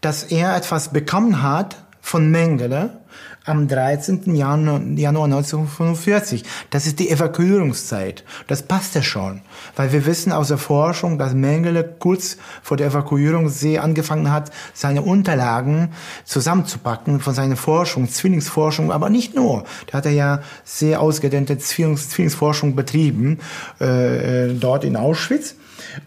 dass 0.00 0.22
er 0.24 0.56
etwas 0.56 0.92
bekommen 0.92 1.42
hat 1.42 1.84
von 2.00 2.30
Mengele, 2.30 2.99
am 3.44 3.68
13. 3.68 4.34
Januar, 4.34 4.80
Januar 4.96 5.24
1945. 5.24 6.44
Das 6.70 6.86
ist 6.86 6.98
die 6.98 7.10
Evakuierungszeit. 7.10 8.24
Das 8.46 8.62
passt 8.62 8.94
ja 8.94 9.02
schon, 9.02 9.40
weil 9.76 9.92
wir 9.92 10.06
wissen 10.06 10.32
aus 10.32 10.48
der 10.48 10.58
Forschung, 10.58 11.18
dass 11.18 11.34
Mengele 11.34 11.84
kurz 11.84 12.36
vor 12.62 12.76
der 12.76 12.88
Evakuierung 12.88 13.48
sehr 13.48 13.82
angefangen 13.82 14.30
hat, 14.30 14.50
seine 14.74 15.02
Unterlagen 15.02 15.90
zusammenzupacken 16.24 17.20
von 17.20 17.34
seiner 17.34 17.56
Forschung, 17.56 18.08
Zwillingsforschung, 18.08 18.92
aber 18.92 19.10
nicht 19.10 19.34
nur. 19.34 19.64
Da 19.86 19.98
hat 19.98 20.06
er 20.06 20.12
ja 20.12 20.42
sehr 20.64 21.00
ausgedehnte 21.00 21.58
Zwillings, 21.58 22.10
Zwillingsforschung 22.10 22.74
betrieben, 22.74 23.38
äh, 23.80 24.48
äh 24.48 24.54
dort 24.54 24.84
in 24.84 24.96
Auschwitz. 24.96 25.54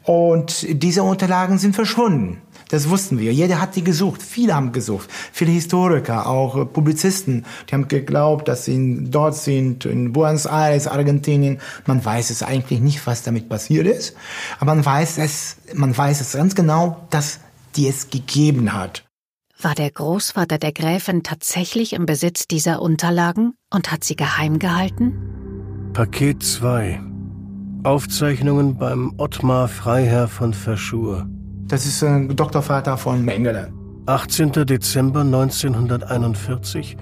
Und 0.04 0.66
diese 0.70 1.04
Unterlagen 1.04 1.58
sind 1.58 1.76
verschwunden. 1.76 2.42
Das 2.74 2.90
wussten 2.90 3.20
wir. 3.20 3.32
Jeder 3.32 3.62
hat 3.62 3.76
die 3.76 3.84
gesucht. 3.84 4.24
Viele 4.24 4.56
haben 4.56 4.72
gesucht. 4.72 5.08
Viele 5.32 5.52
Historiker, 5.52 6.26
auch 6.26 6.58
äh, 6.58 6.66
Publizisten, 6.66 7.46
die 7.70 7.76
haben 7.76 7.88
geglaubt, 7.88 8.48
dass 8.48 8.66
sie 8.66 8.98
dort 9.12 9.36
sind, 9.36 9.86
in 9.86 10.12
Buenos 10.12 10.48
Aires, 10.48 10.88
Argentinien. 10.88 11.60
Man 11.86 12.04
weiß 12.04 12.32
es 12.32 12.42
eigentlich 12.42 12.80
nicht, 12.80 13.06
was 13.06 13.22
damit 13.22 13.48
passiert 13.48 13.86
ist. 13.86 14.16
Aber 14.60 14.74
man 14.74 14.84
weiß 14.84 15.20
es, 15.20 15.58
man 15.76 15.96
weiß 15.96 16.20
es 16.20 16.32
ganz 16.32 16.56
genau, 16.56 17.06
dass 17.12 17.42
die 17.76 17.88
es 17.88 18.10
gegeben 18.10 18.74
hat. 18.74 19.06
War 19.62 19.76
der 19.76 19.92
Großvater 19.92 20.58
der 20.58 20.72
Gräfin 20.72 21.22
tatsächlich 21.22 21.94
im 21.94 22.08
Besitz 22.08 22.48
dieser 22.48 22.82
Unterlagen 22.82 23.54
und 23.70 23.92
hat 23.92 24.04
sie 24.04 24.16
geheim 24.16 24.58
gehalten? 24.58 25.14
Paket 25.94 26.42
2 26.42 27.00
Aufzeichnungen 27.84 28.78
beim 28.80 29.14
Ottmar 29.18 29.68
Freiherr 29.68 30.28
von 30.28 30.56
Verschur. 30.56 31.28
Das 31.74 31.88
ist 31.88 32.04
ein 32.04 32.36
Doktorvater 32.36 33.00
von 33.00 33.26
Mengele. 33.26 33.74
18. 34.06 34.52
Dezember 34.52 35.22
1941 35.22 36.98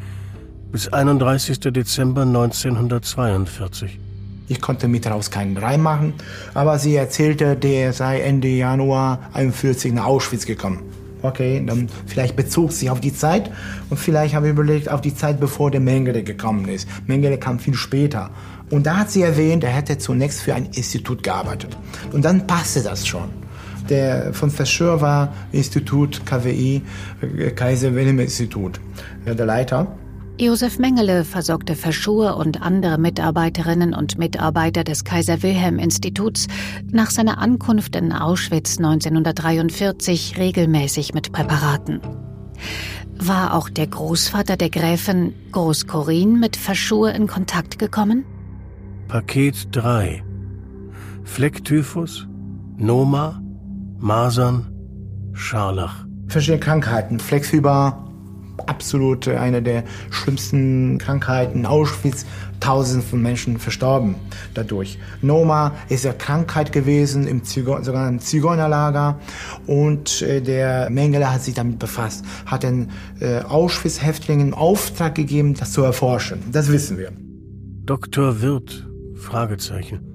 bis 0.72 0.88
31. 0.88 1.60
Dezember 1.60 2.22
1942. 2.22 4.00
Ich 4.48 4.62
konnte 4.62 4.88
mit 4.88 5.06
raus 5.08 5.30
keinen 5.30 5.58
Reim 5.58 5.82
machen, 5.82 6.14
aber 6.54 6.80
sie 6.80 6.96
erzählte, 6.96 7.58
der 7.58 7.92
sei 7.92 8.22
Ende 8.22 8.48
Januar 8.48 9.20
41 9.34 9.92
nach 9.92 10.06
Auschwitz 10.06 10.46
gekommen. 10.46 10.84
Okay, 11.22 11.62
dann 11.68 11.90
vielleicht 12.06 12.38
bezog 12.38 12.72
sie 12.72 12.90
auf 12.90 13.02
die 13.02 13.14
Zeit 13.14 13.52
und 13.90 13.98
vielleicht 13.98 14.36
habe 14.36 14.46
ich 14.46 14.54
überlegt, 14.54 14.88
auf 14.88 15.02
die 15.02 15.14
Zeit, 15.14 15.42
bevor 15.42 15.70
der 15.70 15.82
Mengele 15.82 16.24
gekommen 16.24 16.70
ist. 16.70 16.88
Mengele 17.08 17.38
kam 17.38 17.60
viel 17.60 17.74
später. 17.74 18.30
Und 18.70 18.86
da 18.86 18.96
hat 18.96 19.12
sie 19.12 19.22
erwähnt, 19.22 19.66
er 19.66 19.72
hätte 19.72 19.98
zunächst 19.98 20.40
für 20.40 20.56
ein 20.56 20.68
Institut 20.68 21.24
gearbeitet. 21.24 21.78
Und 22.14 22.24
dann 22.24 22.48
passte 22.48 22.82
das 22.82 23.06
schon 23.06 23.41
der 23.90 24.34
von 24.34 24.50
Verschör 24.50 25.02
war 25.02 25.34
Institut 25.52 26.26
KWI, 26.26 26.82
Kaiser 27.56 27.96
Wilhelm 27.96 28.20
Institut, 28.20 28.80
der 29.26 29.46
Leiter. 29.46 29.96
Josef 30.40 30.80
Mengele 30.80 31.24
versorgte 31.24 31.76
Verschur 31.76 32.36
und 32.38 32.64
andere 32.64 32.98
Mitarbeiterinnen 32.98 33.94
und 33.94 34.18
Mitarbeiter 34.18 34.84
des 34.84 35.04
Kaiser 35.04 35.44
Wilhelm 35.44 35.78
Instituts 35.78 36.48
nach 36.92 37.12
seiner 37.12 37.38
Ankunft 37.38 37.96
in 37.96 38.12
Auschwitz 38.12 38.78
1943 38.78 40.40
regelmäßig 40.40 41.14
mit 41.14 41.32
Präparaten. 41.32 42.02
War 43.20 43.54
auch 43.54 43.70
der 43.70 43.86
Großvater 43.86 44.58
der 44.58 44.72
Gräfin 44.72 45.36
Groß-Korin 45.52 46.40
mit 46.40 46.56
Verschur 46.56 47.14
in 47.14 47.28
Kontakt 47.28 47.78
gekommen? 47.78 48.26
Paket 49.08 49.68
3 49.74 50.24
Flecktyphus, 51.24 52.28
Noma, 52.78 53.44
Masern, 54.02 54.66
Scharlach. 55.34 56.06
Verschiedene 56.28 56.60
Krankheiten. 56.60 57.20
Flexfieber, 57.20 58.10
absolut 58.66 59.28
eine 59.28 59.62
der 59.62 59.84
schlimmsten 60.10 60.98
Krankheiten. 60.98 61.68
Auschwitz, 61.68 62.26
tausende 62.60 63.06
von 63.06 63.22
Menschen 63.22 63.60
verstorben 63.60 64.16
dadurch. 64.56 64.98
Noma 65.22 65.74
ist 65.90 66.06
eine 66.06 66.16
Krankheit 66.16 66.72
gewesen 66.72 67.28
im 67.28 67.44
Zigeu 67.44 67.84
sogar 67.84 68.10
im 68.10 68.20
Zigeunerlager 68.20 69.20
und 69.68 70.24
äh, 70.24 70.42
der 70.42 70.90
Mengele 70.90 71.32
hat 71.32 71.44
sich 71.44 71.54
damit 71.54 71.78
befasst, 71.78 72.26
hat 72.48 72.64
den 72.64 72.90
äh, 73.20 73.42
Auschwitz-Häftlingen 73.42 74.56
Auftrag 74.56 75.14
gegeben, 75.14 75.54
das 75.54 75.74
zu 75.74 75.84
erforschen. 75.84 76.40
Das 76.52 76.72
wissen 76.72 76.98
wir. 76.98 77.12
Dr. 77.86 78.42
Wirth, 78.42 78.88
Fragezeichen. 79.16 80.11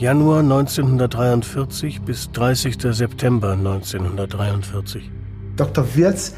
Januar 0.00 0.38
1943 0.38 2.00
bis 2.00 2.32
30. 2.32 2.78
September 2.90 3.52
1943. 3.52 5.10
Dr. 5.56 5.94
Wirz, 5.94 6.32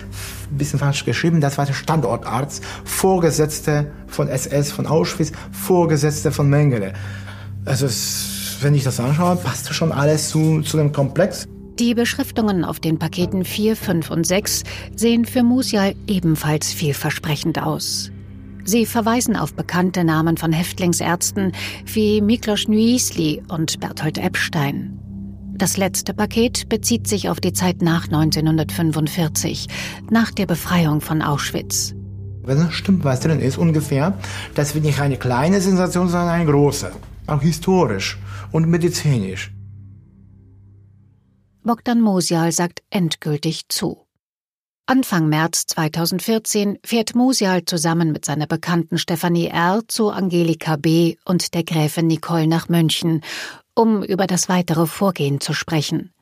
ein 0.51 0.59
bisschen 0.59 0.81
falsch 0.81 1.05
geschrieben, 1.05 1.41
das 1.41 1.59
war 1.59 1.67
der 1.67 1.73
Standortarzt, 1.73 2.65
Vorgesetzte 2.85 3.93
von 4.09 4.27
SS, 4.27 4.73
von 4.73 4.89
Auschwitz, 4.89 5.31
Vorgesetzte 5.53 6.33
von 6.33 6.51
Mengele. 6.51 6.93
Also, 7.65 7.87
wenn 8.63 8.75
ich 8.75 8.83
das 8.83 8.99
anschaue, 8.99 9.37
passt 9.37 9.73
schon 9.73 9.93
alles 9.93 10.31
zu, 10.31 10.63
zu 10.63 10.77
dem 10.77 10.91
Komplex. 10.91 11.47
Die 11.79 11.95
Beschriftungen 11.95 12.65
auf 12.65 12.81
den 12.81 12.99
Paketen 12.99 13.45
4, 13.45 13.77
5 13.77 14.11
und 14.11 14.27
6 14.27 14.65
sehen 14.97 15.25
für 15.25 15.45
Musial 15.45 15.95
ebenfalls 16.09 16.73
vielversprechend 16.73 17.63
aus. 17.63 18.11
Sie 18.65 18.87
verweisen 18.87 19.37
auf 19.37 19.55
bekannte 19.55 20.05
Namen 20.05 20.37
von 20.37 20.53
Häftlingsärzten 20.53 21.53
wie 21.87 22.21
Miklos 22.21 22.69
Nuisli 22.69 23.43
und 23.49 23.81
Berthold 23.81 24.19
Epstein. 24.19 24.99
Das 25.55 25.77
letzte 25.77 26.15
Paket 26.15 26.69
bezieht 26.69 27.07
sich 27.07 27.29
auf 27.29 27.41
die 27.41 27.53
Zeit 27.53 27.83
nach 27.83 28.05
1945, 28.05 29.69
nach 30.11 30.31
der 30.31 30.47
Befreiung 30.47 31.01
von 31.01 31.23
Auschwitz. 31.23 31.95
Wenn 32.45 32.59
es 32.59 32.75
stimmt, 32.75 33.05
was 33.05 33.21
drin 33.21 33.39
ist, 33.39 33.59
ungefähr, 33.59 34.19
das 34.55 34.75
wird 34.75 34.85
nicht 34.85 35.01
eine 35.01 35.17
kleine 35.17 35.61
Sensation, 35.61 36.09
sondern 36.09 36.31
eine 36.31 36.51
große. 36.51 36.93
Auch 37.27 37.43
historisch 37.43 38.19
und 38.51 38.69
medizinisch. 38.69 39.53
Bogdan 41.63 42.01
Mosial 42.01 42.51
sagt 42.51 42.83
endgültig 42.91 43.69
zu. 43.69 44.02
Anfang 44.93 45.31
März 45.31 45.65
2014 45.69 46.79
fährt 46.85 47.15
Musial 47.15 47.65
zusammen 47.65 48.13
mit 48.13 48.27
seiner 48.27 48.47
Bekannten 48.47 48.99
Stefanie 48.99 49.47
R. 49.47 49.81
zu 49.89 50.11
Angelika 50.11 50.77
B. 50.77 51.17
und 51.25 51.55
der 51.55 51.65
Gräfin 51.65 52.09
Nicole 52.09 52.47
nach 52.47 52.69
München, 52.69 53.23
um 53.75 54.03
über 54.03 54.27
das 54.27 54.51
weitere 54.51 54.87
Vorgehen 54.87 55.41
zu 55.41 55.55
sprechen. 55.55 56.13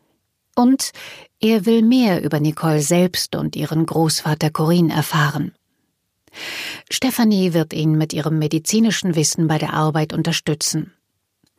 Und 0.54 0.92
er 1.40 1.66
will 1.66 1.83
mehr 1.83 2.22
über 2.22 2.38
Nicole 2.38 2.80
selbst 2.80 3.35
und 3.35 3.56
ihren 3.56 3.87
Großvater 3.87 4.50
Corinne 4.50 4.94
erfahren. 4.94 5.52
Stefanie 6.88 7.52
wird 7.52 7.72
ihn 7.72 7.98
mit 7.98 8.12
ihrem 8.12 8.38
medizinischen 8.38 9.16
Wissen 9.16 9.48
bei 9.48 9.59
der 9.59 9.72
Arbeit 9.72 10.12
unterstützen. 10.12 10.92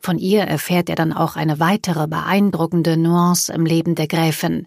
Von 0.02 0.18
ihr 0.18 0.42
erfährt 0.42 0.88
er 0.88 0.96
dann 0.96 1.12
auch 1.12 1.36
eine 1.36 1.60
weitere 1.60 2.08
beeindruckende 2.08 2.96
Nuance 2.96 3.52
im 3.52 3.64
Leben 3.64 3.94
der 3.94 4.08
Gräfin. 4.08 4.66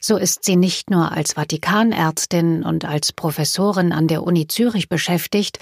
So 0.00 0.16
ist 0.16 0.44
sie 0.44 0.56
nicht 0.56 0.88
nur 0.88 1.12
als 1.12 1.34
Vatikanärztin 1.34 2.62
und 2.62 2.86
als 2.86 3.12
Professorin 3.12 3.92
an 3.92 4.08
der 4.08 4.22
Uni 4.22 4.48
Zürich 4.48 4.88
beschäftigt, 4.88 5.58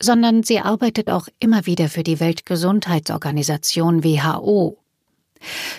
sondern 0.00 0.44
sie 0.44 0.60
arbeitet 0.60 1.10
auch 1.10 1.26
immer 1.40 1.66
wieder 1.66 1.88
für 1.88 2.04
die 2.04 2.20
Weltgesundheitsorganisation 2.20 4.04
WHO. 4.04 4.78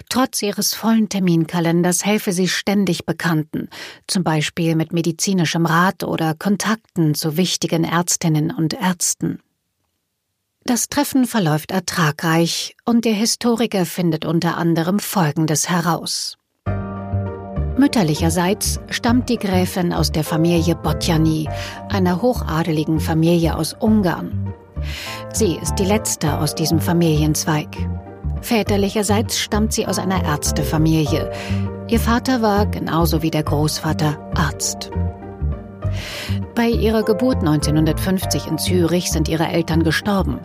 Trotz 0.10 0.41
ihres 0.41 0.74
vollen 0.74 1.08
Terminkalenders 1.08 2.04
helfe 2.04 2.34
sie 2.34 2.50
ständig 2.50 3.06
Bekannten, 3.06 3.69
zum 4.08 4.26
Beispiel 4.26 4.76
mit 4.76 4.91
medizinischem 4.91 5.65
Rat 5.65 6.04
oder 6.04 6.36
Kontakten 6.36 7.15
zu 7.15 7.38
wichtigen 7.38 7.86
Ärztinnen 7.86 8.52
und 8.52 8.74
Ärzten. 8.74 9.39
Das 10.65 10.88
Treffen 10.88 11.26
verläuft 11.26 11.71
ertragreich 11.71 12.78
und 12.86 13.04
der 13.04 13.12
Historiker 13.12 13.86
findet 13.86 14.23
unter 14.23 14.56
anderem 14.56 14.99
Folgendes 14.99 15.69
heraus. 15.69 16.38
Mütterlicherseits 17.78 18.80
stammt 18.89 19.28
die 19.28 19.38
Gräfin 19.38 19.91
aus 19.91 20.13
der 20.13 20.23
Familie 20.23 20.76
Botjani, 20.76 21.49
einer 21.89 22.21
hochadeligen 22.21 23.02
Familie 23.02 23.58
aus 23.58 23.76
Ungarn. 23.78 24.54
Sie 25.34 25.58
ist 25.62 25.76
die 25.76 25.86
letzte 25.86 26.39
aus 26.39 26.56
diesem 26.56 26.80
Familienzweig. 26.80 27.76
Väterlicherseits 28.41 29.39
stammt 29.39 29.73
sie 29.73 29.86
aus 29.86 29.99
einer 29.99 30.23
Ärztefamilie. 30.23 31.30
Ihr 31.89 31.99
Vater 31.99 32.41
war, 32.41 32.67
genauso 32.67 33.21
wie 33.21 33.32
der 33.32 33.43
Großvater, 33.43 34.32
Arzt. 34.36 34.91
Bei 36.56 36.67
ihrer 36.67 37.03
Geburt 37.03 37.38
1950 37.38 38.47
in 38.47 38.58
Zürich 38.58 39.12
sind 39.12 39.27
ihre 39.27 39.47
Eltern 39.47 39.84
gestorben. 39.84 40.39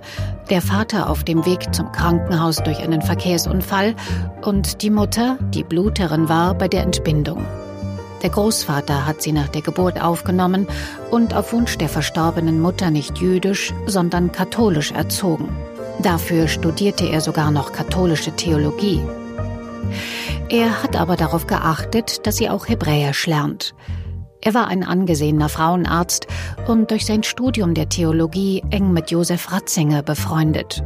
Der 0.51 0.63
Vater 0.63 1.11
auf 1.11 1.25
dem 1.25 1.45
Weg 1.47 1.75
zum 1.75 1.93
Krankenhaus 1.93 2.57
durch 2.57 2.79
einen 2.79 3.03
Verkehrsunfall 3.03 3.95
und 4.43 4.83
die 4.83 4.91
Mutter, 4.91 5.39
die 5.55 5.65
Bluterin 5.65 6.29
war, 6.29 6.55
bei 6.55 6.69
der 6.69 6.83
Entbindung. 6.83 7.45
Der 8.23 8.31
Großvater 8.31 9.07
hat 9.07 9.23
sie 9.23 9.33
nach 9.33 9.49
der 9.49 9.63
Geburt 9.63 10.01
aufgenommen 10.03 10.67
und 11.11 11.35
auf 11.35 11.53
Wunsch 11.53 11.79
der 11.79 11.89
verstorbenen 11.89 12.61
Mutter 12.61 12.91
nicht 12.91 13.19
jüdisch, 13.19 13.73
sondern 13.87 14.33
katholisch 14.33 14.91
erzogen. 14.91 15.49
Dafür 16.03 16.49
studierte 16.49 17.07
er 17.09 17.21
sogar 17.21 17.51
noch 17.51 17.73
katholische 17.73 18.33
Theologie. 18.33 19.03
Er 20.49 20.83
hat 20.83 20.97
aber 20.97 21.17
darauf 21.17 21.47
geachtet, 21.47 22.27
dass 22.27 22.37
sie 22.37 22.49
auch 22.49 22.69
Hebräisch 22.69 23.27
lernt. 23.27 23.75
Er 24.41 24.55
war 24.55 24.69
ein 24.69 24.85
angesehener 24.85 25.49
Frauenarzt 25.49 26.27
und 26.67 26.91
durch 26.91 27.07
sein 27.07 27.23
Studium 27.23 27.75
der 27.75 27.89
Theologie 27.89 28.63
eng 28.71 28.93
mit 28.93 29.11
Josef 29.11 29.53
Ratzinger 29.53 30.03
befreundet. 30.03 30.83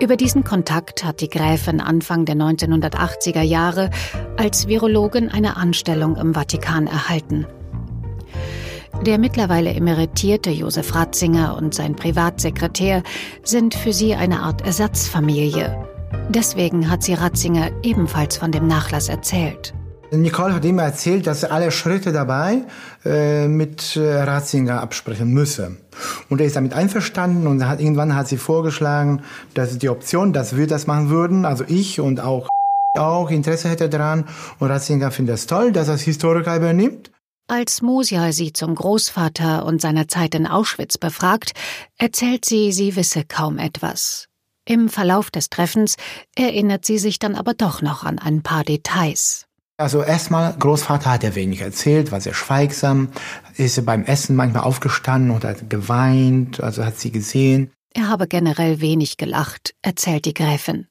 Über 0.00 0.16
diesen 0.16 0.42
Kontakt 0.42 1.04
hat 1.04 1.20
die 1.20 1.28
Gräfin 1.28 1.80
Anfang 1.80 2.24
der 2.24 2.34
1980er 2.34 3.42
Jahre 3.42 3.90
als 4.36 4.66
Virologin 4.66 5.28
eine 5.28 5.56
Anstellung 5.56 6.16
im 6.16 6.34
Vatikan 6.34 6.86
erhalten. 6.86 7.46
Der 9.02 9.18
mittlerweile 9.18 9.72
emeritierte 9.72 10.50
Josef 10.50 10.94
Ratzinger 10.94 11.56
und 11.56 11.74
sein 11.74 11.94
Privatsekretär 11.94 13.02
sind 13.42 13.74
für 13.74 13.92
sie 13.92 14.14
eine 14.14 14.40
Art 14.40 14.62
Ersatzfamilie. 14.62 15.76
Deswegen 16.30 16.90
hat 16.90 17.02
sie 17.02 17.14
Ratzinger 17.14 17.70
ebenfalls 17.82 18.36
von 18.36 18.50
dem 18.50 18.66
Nachlass 18.66 19.08
erzählt. 19.08 19.74
Nicole 20.16 20.54
hat 20.54 20.64
immer 20.64 20.82
erzählt, 20.82 21.26
dass 21.26 21.42
er 21.42 21.52
alle 21.52 21.70
Schritte 21.70 22.12
dabei 22.12 22.62
äh, 23.04 23.48
mit 23.48 23.96
äh, 23.96 24.22
Ratzinger 24.22 24.80
absprechen 24.80 25.32
müsse. 25.32 25.76
Und 26.28 26.40
er 26.40 26.46
ist 26.46 26.56
damit 26.56 26.74
einverstanden 26.74 27.46
und 27.46 27.66
hat, 27.68 27.80
irgendwann 27.80 28.14
hat 28.14 28.28
sie 28.28 28.36
vorgeschlagen, 28.36 29.22
dass 29.54 29.78
die 29.78 29.88
Option, 29.88 30.32
dass 30.32 30.56
wir 30.56 30.66
das 30.66 30.86
machen 30.86 31.10
würden, 31.10 31.44
also 31.44 31.64
ich 31.66 32.00
und 32.00 32.20
auch 32.20 32.48
auch 32.98 33.30
Interesse 33.30 33.68
hätte 33.68 33.88
daran. 33.88 34.28
Und 34.58 34.70
Ratzinger 34.70 35.10
findet 35.10 35.36
es 35.36 35.46
toll, 35.46 35.72
dass 35.72 35.88
er 35.88 35.94
das 35.94 36.02
Historiker 36.02 36.56
übernimmt. 36.56 37.10
Als 37.46 37.82
Musial 37.82 38.32
sie 38.32 38.54
zum 38.54 38.74
Großvater 38.74 39.66
und 39.66 39.80
seiner 39.80 40.08
Zeit 40.08 40.34
in 40.34 40.46
Auschwitz 40.46 40.96
befragt, 40.96 41.52
erzählt 41.98 42.46
sie, 42.46 42.72
sie 42.72 42.96
wisse 42.96 43.24
kaum 43.24 43.58
etwas. 43.58 44.28
Im 44.66 44.88
Verlauf 44.88 45.30
des 45.30 45.50
Treffens 45.50 45.96
erinnert 46.34 46.86
sie 46.86 46.96
sich 46.96 47.18
dann 47.18 47.34
aber 47.34 47.52
doch 47.52 47.82
noch 47.82 48.02
an 48.02 48.18
ein 48.18 48.42
paar 48.42 48.64
Details. 48.64 49.46
Also 49.76 50.02
erstmal, 50.02 50.54
Großvater 50.56 51.10
hat 51.10 51.24
er 51.24 51.34
wenig 51.34 51.60
erzählt, 51.60 52.12
war 52.12 52.20
sehr 52.20 52.34
schweigsam, 52.34 53.08
ist 53.56 53.84
beim 53.84 54.04
Essen 54.04 54.36
manchmal 54.36 54.62
aufgestanden 54.62 55.32
und 55.32 55.44
hat 55.44 55.68
geweint, 55.68 56.60
also 56.62 56.84
hat 56.84 56.98
sie 56.98 57.10
gesehen. 57.10 57.72
Er 57.92 58.08
habe 58.08 58.28
generell 58.28 58.80
wenig 58.80 59.16
gelacht, 59.16 59.74
erzählt 59.82 60.26
die 60.26 60.34
Gräfin. 60.34 60.86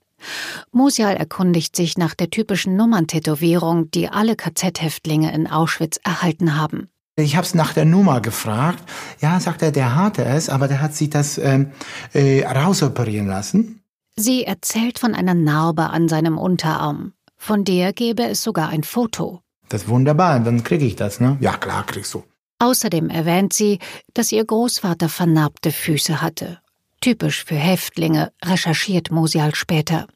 Musial 0.72 1.16
erkundigt 1.16 1.76
sich 1.76 1.98
nach 1.98 2.14
der 2.14 2.30
typischen 2.30 2.76
Nummerntätowierung, 2.76 3.90
die 3.92 4.10
alle 4.10 4.36
KZ-Häftlinge 4.36 5.34
in 5.34 5.48
Auschwitz 5.48 6.00
erhalten 6.04 6.58
haben. 6.58 6.90
Ich 7.16 7.36
habe 7.36 7.46
es 7.46 7.54
nach 7.54 7.74
der 7.74 7.86
Nummer 7.86 8.22
gefragt. 8.22 8.84
Ja, 9.22 9.40
sagt 9.40 9.62
er, 9.62 9.72
der 9.72 9.96
hatte 9.96 10.26
es, 10.26 10.50
aber 10.50 10.68
der 10.68 10.82
hat 10.82 10.94
sich 10.94 11.10
das 11.10 11.38
ähm, 11.38 11.72
äh, 12.14 12.46
rausoperieren 12.46 13.28
lassen. 13.28 13.82
Sie 14.16 14.44
erzählt 14.44 15.00
von 15.00 15.14
einer 15.14 15.34
Narbe 15.34 15.90
an 15.90 16.08
seinem 16.10 16.38
Unterarm. 16.38 17.14
Von 17.46 17.66
der 17.66 17.92
gäbe 17.92 18.24
es 18.24 18.42
sogar 18.42 18.70
ein 18.70 18.84
Foto. 18.84 19.42
Das 19.68 19.82
ist 19.82 19.90
wunderbar, 19.90 20.40
dann 20.40 20.64
kriege 20.64 20.86
ich 20.86 20.96
das, 20.96 21.20
ne? 21.20 21.38
Ja, 21.42 21.58
klar, 21.58 21.86
kriegst 21.86 22.14
du. 22.14 22.24
Außerdem 22.60 23.10
erwähnt 23.10 23.52
sie, 23.52 23.80
dass 24.14 24.32
ihr 24.32 24.46
Großvater 24.46 25.10
vernarbte 25.10 25.74
Füße 25.74 26.22
hatte. 26.22 26.60
Typisch 27.02 27.44
für 27.44 27.58
Häftlinge, 27.58 28.32
recherchiert 28.42 29.12
Mosial 29.12 29.56
später. 29.56 30.08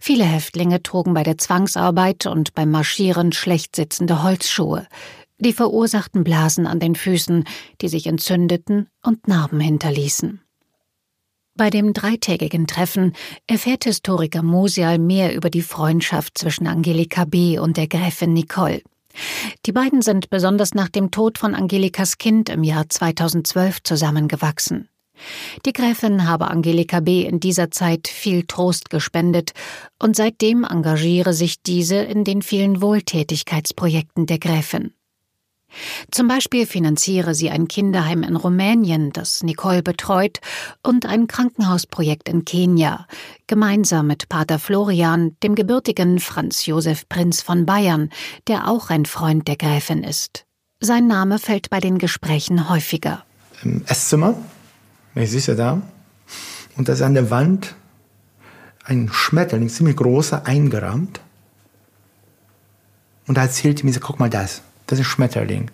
Viele 0.00 0.24
Häftlinge 0.24 0.82
trugen 0.82 1.12
bei 1.12 1.24
der 1.24 1.36
Zwangsarbeit 1.36 2.24
und 2.24 2.54
beim 2.54 2.70
Marschieren 2.70 3.32
schlecht 3.32 3.76
sitzende 3.76 4.22
Holzschuhe. 4.22 4.86
Die 5.38 5.52
verursachten 5.52 6.24
Blasen 6.24 6.66
an 6.66 6.80
den 6.80 6.94
Füßen, 6.94 7.44
die 7.82 7.88
sich 7.88 8.06
entzündeten 8.06 8.88
und 9.02 9.28
Narben 9.28 9.60
hinterließen. 9.60 10.40
Bei 11.56 11.70
dem 11.70 11.94
dreitägigen 11.94 12.66
Treffen 12.66 13.14
erfährt 13.46 13.84
Historiker 13.84 14.42
Mosial 14.42 14.98
mehr 14.98 15.34
über 15.34 15.48
die 15.48 15.62
Freundschaft 15.62 16.36
zwischen 16.36 16.66
Angelika 16.66 17.24
B. 17.24 17.58
und 17.58 17.78
der 17.78 17.86
Gräfin 17.88 18.34
Nicole. 18.34 18.82
Die 19.64 19.72
beiden 19.72 20.02
sind 20.02 20.28
besonders 20.28 20.74
nach 20.74 20.90
dem 20.90 21.10
Tod 21.10 21.38
von 21.38 21.54
Angelikas 21.54 22.18
Kind 22.18 22.50
im 22.50 22.62
Jahr 22.62 22.90
2012 22.90 23.82
zusammengewachsen. 23.82 24.90
Die 25.64 25.72
Gräfin 25.72 26.28
habe 26.28 26.48
Angelika 26.48 27.00
B. 27.00 27.22
in 27.22 27.40
dieser 27.40 27.70
Zeit 27.70 28.06
viel 28.06 28.42
Trost 28.42 28.90
gespendet 28.90 29.52
und 29.98 30.14
seitdem 30.14 30.62
engagiere 30.62 31.32
sich 31.32 31.62
diese 31.62 31.96
in 31.96 32.24
den 32.24 32.42
vielen 32.42 32.82
Wohltätigkeitsprojekten 32.82 34.26
der 34.26 34.38
Gräfin. 34.38 34.92
Zum 36.10 36.28
Beispiel 36.28 36.66
finanziere 36.66 37.34
sie 37.34 37.50
ein 37.50 37.68
Kinderheim 37.68 38.22
in 38.22 38.36
Rumänien, 38.36 39.12
das 39.12 39.42
Nicole 39.42 39.82
betreut, 39.82 40.40
und 40.82 41.06
ein 41.06 41.26
Krankenhausprojekt 41.26 42.28
in 42.28 42.44
Kenia, 42.44 43.06
gemeinsam 43.46 44.06
mit 44.06 44.28
Pater 44.28 44.58
Florian, 44.58 45.36
dem 45.42 45.54
gebürtigen 45.54 46.20
Franz 46.20 46.66
Josef 46.66 47.08
Prinz 47.08 47.42
von 47.42 47.66
Bayern, 47.66 48.10
der 48.46 48.68
auch 48.68 48.90
ein 48.90 49.06
Freund 49.06 49.48
der 49.48 49.56
Gräfin 49.56 50.02
ist. 50.02 50.44
Sein 50.80 51.06
Name 51.06 51.38
fällt 51.38 51.70
bei 51.70 51.80
den 51.80 51.98
Gesprächen 51.98 52.68
häufiger. 52.68 53.24
Im 53.62 53.82
Esszimmer, 53.86 54.34
ich 55.14 55.30
sehe 55.30 55.56
da, 55.56 55.82
und 56.76 56.88
da 56.88 56.92
ist 56.92 57.02
an 57.02 57.14
der 57.14 57.30
Wand 57.30 57.74
ein 58.84 59.08
Schmetterling, 59.10 59.68
ziemlich 59.68 59.96
großer, 59.96 60.46
eingerahmt. 60.46 61.20
Und 63.26 63.36
da 63.36 63.42
erzählt 63.42 63.82
mir, 63.82 63.92
guck 63.98 64.20
mal 64.20 64.30
das. 64.30 64.62
Das 64.86 64.98
ist 64.98 65.06
Schmetterling 65.06 65.70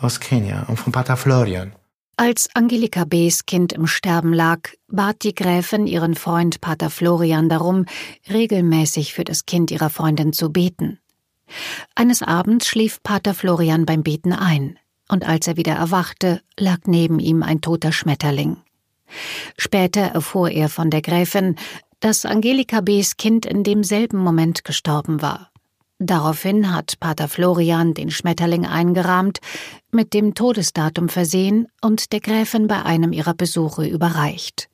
aus 0.00 0.20
Kenia 0.20 0.64
und 0.68 0.76
von 0.78 0.92
Pater 0.92 1.16
Florian. 1.16 1.72
Als 2.16 2.48
Angelika 2.54 3.04
B.s 3.04 3.46
Kind 3.46 3.72
im 3.72 3.86
Sterben 3.86 4.32
lag, 4.32 4.60
bat 4.88 5.22
die 5.22 5.34
Gräfin 5.34 5.86
ihren 5.86 6.16
Freund 6.16 6.60
Pater 6.60 6.90
Florian 6.90 7.48
darum, 7.48 7.84
regelmäßig 8.28 9.14
für 9.14 9.22
das 9.22 9.46
Kind 9.46 9.70
ihrer 9.70 9.90
Freundin 9.90 10.32
zu 10.32 10.50
beten. 10.50 10.98
Eines 11.94 12.22
Abends 12.22 12.66
schlief 12.66 13.02
Pater 13.02 13.34
Florian 13.34 13.86
beim 13.86 14.02
Beten 14.02 14.32
ein, 14.32 14.78
und 15.08 15.28
als 15.28 15.46
er 15.46 15.56
wieder 15.56 15.74
erwachte, 15.74 16.42
lag 16.58 16.78
neben 16.86 17.20
ihm 17.20 17.42
ein 17.42 17.60
toter 17.60 17.92
Schmetterling. 17.92 18.56
Später 19.56 20.02
erfuhr 20.02 20.50
er 20.50 20.68
von 20.68 20.90
der 20.90 21.02
Gräfin, 21.02 21.54
dass 22.00 22.26
Angelika 22.26 22.80
B.s 22.80 23.16
Kind 23.16 23.46
in 23.46 23.62
demselben 23.62 24.18
Moment 24.18 24.64
gestorben 24.64 25.22
war. 25.22 25.50
Daraufhin 26.00 26.72
hat 26.72 27.00
Pater 27.00 27.26
Florian 27.26 27.92
den 27.92 28.10
Schmetterling 28.10 28.64
eingerahmt, 28.64 29.40
mit 29.90 30.14
dem 30.14 30.34
Todesdatum 30.34 31.08
versehen 31.08 31.66
und 31.80 32.12
der 32.12 32.20
Gräfin 32.20 32.68
bei 32.68 32.84
einem 32.84 33.12
ihrer 33.12 33.34
Besuche 33.34 33.84
überreicht. 33.84 34.68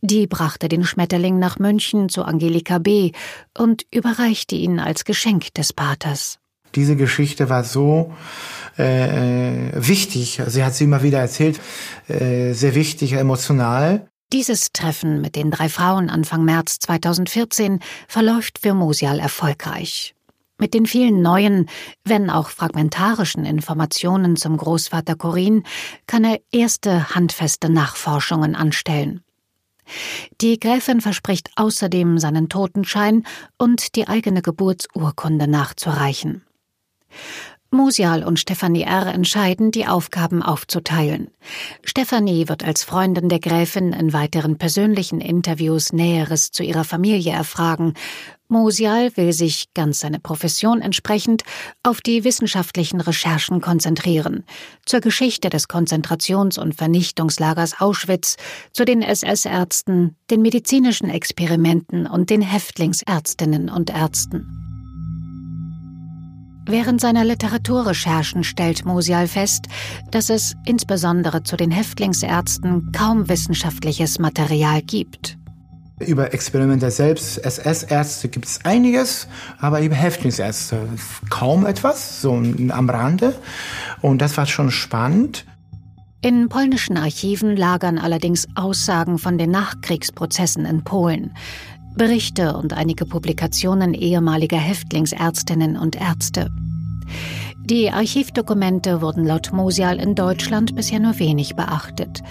Die 0.00 0.26
brachte 0.26 0.68
den 0.68 0.84
Schmetterling 0.84 1.38
nach 1.38 1.60
München 1.60 2.08
zu 2.08 2.24
Angelika 2.24 2.78
B. 2.78 3.12
und 3.56 3.84
überreichte 3.92 4.56
ihn 4.56 4.80
als 4.80 5.04
Geschenk 5.04 5.54
des 5.54 5.72
Paters. 5.72 6.38
Diese 6.74 6.96
Geschichte 6.96 7.48
war 7.48 7.62
so 7.62 8.12
äh, 8.76 9.70
wichtig, 9.74 10.42
sie 10.48 10.64
hat 10.64 10.74
sie 10.74 10.84
immer 10.84 11.04
wieder 11.04 11.20
erzählt, 11.20 11.60
äh, 12.08 12.52
sehr 12.52 12.74
wichtig, 12.74 13.12
emotional. 13.12 14.08
Dieses 14.32 14.72
Treffen 14.72 15.20
mit 15.20 15.36
den 15.36 15.52
drei 15.52 15.68
Frauen 15.68 16.10
Anfang 16.10 16.44
März 16.44 16.80
2014 16.80 17.78
verläuft 18.08 18.58
für 18.58 18.74
Mosial 18.74 19.20
erfolgreich. 19.20 20.13
Mit 20.58 20.72
den 20.72 20.86
vielen 20.86 21.20
neuen, 21.20 21.68
wenn 22.04 22.30
auch 22.30 22.48
fragmentarischen 22.48 23.44
Informationen 23.44 24.36
zum 24.36 24.56
Großvater 24.56 25.16
Corin 25.16 25.64
kann 26.06 26.24
er 26.24 26.40
erste 26.52 27.14
handfeste 27.14 27.68
Nachforschungen 27.70 28.54
anstellen. 28.54 29.24
Die 30.40 30.58
Gräfin 30.58 31.00
verspricht 31.00 31.50
außerdem, 31.56 32.18
seinen 32.18 32.48
Totenschein 32.48 33.24
und 33.58 33.96
die 33.96 34.08
eigene 34.08 34.42
Geburtsurkunde 34.42 35.48
nachzureichen. 35.48 36.42
Musial 37.74 38.24
und 38.24 38.38
Stefanie 38.38 38.84
R. 38.84 39.08
entscheiden, 39.08 39.70
die 39.70 39.86
Aufgaben 39.86 40.42
aufzuteilen. 40.42 41.28
Stefanie 41.82 42.48
wird 42.48 42.64
als 42.64 42.84
Freundin 42.84 43.28
der 43.28 43.40
Gräfin 43.40 43.92
in 43.92 44.12
weiteren 44.12 44.56
persönlichen 44.56 45.20
Interviews 45.20 45.92
Näheres 45.92 46.50
zu 46.50 46.62
ihrer 46.62 46.84
Familie 46.84 47.32
erfragen. 47.32 47.94
Musial 48.48 49.16
will 49.16 49.32
sich, 49.32 49.66
ganz 49.74 50.00
seiner 50.00 50.18
Profession 50.18 50.80
entsprechend, 50.80 51.42
auf 51.82 52.00
die 52.00 52.24
wissenschaftlichen 52.24 53.00
Recherchen 53.00 53.60
konzentrieren. 53.60 54.44
Zur 54.86 55.00
Geschichte 55.00 55.50
des 55.50 55.68
Konzentrations- 55.68 56.58
und 56.58 56.74
Vernichtungslagers 56.74 57.80
Auschwitz, 57.80 58.36
zu 58.72 58.84
den 58.84 59.02
SS-Ärzten, 59.02 60.16
den 60.30 60.42
medizinischen 60.42 61.10
Experimenten 61.10 62.06
und 62.06 62.30
den 62.30 62.42
Häftlingsärztinnen 62.42 63.68
und 63.68 63.90
Ärzten. 63.90 64.63
Während 66.66 67.00
seiner 67.00 67.24
Literaturrecherchen 67.24 68.42
stellt 68.42 68.86
Musial 68.86 69.28
fest, 69.28 69.66
dass 70.10 70.30
es 70.30 70.54
insbesondere 70.64 71.42
zu 71.42 71.56
den 71.56 71.70
Häftlingsärzten 71.70 72.90
kaum 72.92 73.28
wissenschaftliches 73.28 74.18
Material 74.18 74.80
gibt. 74.80 75.36
Über 76.00 76.32
Experimente 76.32 76.90
selbst, 76.90 77.38
SS-Ärzte 77.38 78.28
gibt 78.28 78.46
es 78.46 78.64
einiges, 78.64 79.28
aber 79.60 79.80
über 79.82 79.94
Häftlingsärzte 79.94 80.88
kaum 81.30 81.66
etwas, 81.66 82.20
so 82.20 82.32
am 82.32 82.90
Rande. 82.90 83.34
Und 84.00 84.20
das 84.20 84.36
war 84.36 84.46
schon 84.46 84.70
spannend. 84.70 85.44
In 86.24 86.48
polnischen 86.48 86.96
Archiven 86.96 87.54
lagern 87.54 87.98
allerdings 87.98 88.48
Aussagen 88.54 89.18
von 89.18 89.36
den 89.36 89.50
Nachkriegsprozessen 89.50 90.64
in 90.64 90.82
Polen. 90.82 91.34
Berichte 91.96 92.56
und 92.56 92.72
einige 92.72 93.06
Publikationen 93.06 93.94
ehemaliger 93.94 94.58
Häftlingsärztinnen 94.58 95.76
und 95.76 95.94
Ärzte. 95.94 96.50
Die 97.64 97.90
Archivdokumente 97.90 99.00
wurden 99.00 99.24
laut 99.24 99.52
Mosial 99.52 100.00
in 100.00 100.14
Deutschland 100.14 100.74
bisher 100.74 100.98
nur 100.98 101.18
wenig 101.18 101.54
beachtet. 101.54 102.22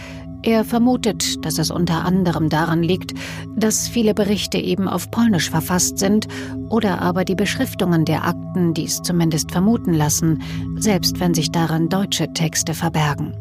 Er 0.44 0.66
vermutet, 0.66 1.46
dass 1.46 1.58
es 1.58 1.72
unter 1.72 2.04
anderem 2.04 2.50
daran 2.50 2.84
liegt, 2.84 3.14
dass 3.56 3.88
viele 3.88 4.14
Berichte 4.14 4.58
eben 4.58 4.90
auf 4.90 5.10
Polnisch 5.10 5.50
verfasst 5.50 5.98
sind 5.98 6.28
oder 6.70 7.02
aber 7.02 7.24
die 7.24 7.36
Beschriftungen 7.36 8.04
der 8.04 8.26
Akten 8.28 8.74
dies 8.74 9.02
zumindest 9.02 9.52
vermuten 9.52 9.94
lassen, 9.94 10.44
selbst 10.76 11.22
wenn 11.22 11.34
sich 11.34 11.52
daran 11.52 11.88
deutsche 11.88 12.32
Texte 12.34 12.74
verbergen. 12.74 13.34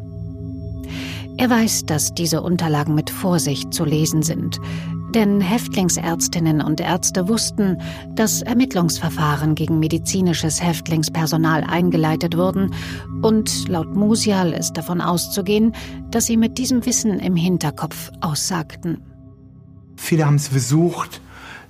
Er 1.37 1.49
weiß, 1.49 1.85
dass 1.85 2.13
diese 2.13 2.41
Unterlagen 2.41 2.95
mit 2.95 3.09
Vorsicht 3.09 3.73
zu 3.73 3.83
lesen 3.83 4.23
sind, 4.23 4.59
denn 5.15 5.41
Häftlingsärztinnen 5.41 6.61
und 6.61 6.79
Ärzte 6.79 7.27
wussten, 7.27 7.81
dass 8.15 8.41
Ermittlungsverfahren 8.41 9.55
gegen 9.55 9.79
medizinisches 9.79 10.61
Häftlingspersonal 10.61 11.63
eingeleitet 11.63 12.35
wurden 12.37 12.73
und 13.21 13.67
laut 13.67 13.93
Musial 13.95 14.53
ist 14.53 14.73
davon 14.73 15.01
auszugehen, 15.01 15.73
dass 16.11 16.25
sie 16.25 16.37
mit 16.37 16.57
diesem 16.57 16.85
Wissen 16.85 17.19
im 17.19 17.35
Hinterkopf 17.35 18.11
aussagten. 18.21 19.01
Viele 19.95 20.25
haben 20.25 20.35
es 20.35 20.49
versucht, 20.49 21.21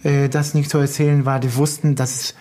äh, 0.03 0.29
das 0.29 0.53
nicht 0.53 0.69
zu 0.69 0.77
erzählen, 0.77 1.25
weil 1.25 1.39
die 1.39 1.55
wussten, 1.55 1.95
dass 1.95 2.35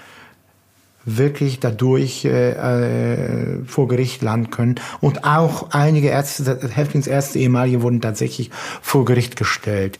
wirklich 1.05 1.61
dadurch 1.61 2.25
äh, 2.25 2.53
äh, 2.53 3.65
vor 3.65 3.88
Gericht 3.88 4.23
landen 4.23 4.51
können. 4.51 4.77
Und 5.01 5.25
auch 5.25 5.71
einige 5.71 6.09
Ärzte, 6.09 6.61
Häftlingsärzte 6.73 7.38
ehemalige 7.38 7.83
wurden 7.83 8.01
tatsächlich 8.01 8.51
vor 8.81 9.05
Gericht 9.05 9.37
gestellt. 9.37 9.99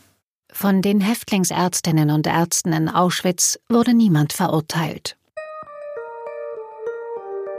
Von 0.53 0.83
den 0.83 1.01
Häftlingsärztinnen 1.01 2.11
und 2.11 2.27
Ärzten 2.27 2.73
in 2.73 2.87
Auschwitz 2.87 3.59
wurde 3.69 3.95
niemand 3.95 4.33
verurteilt. 4.33 5.17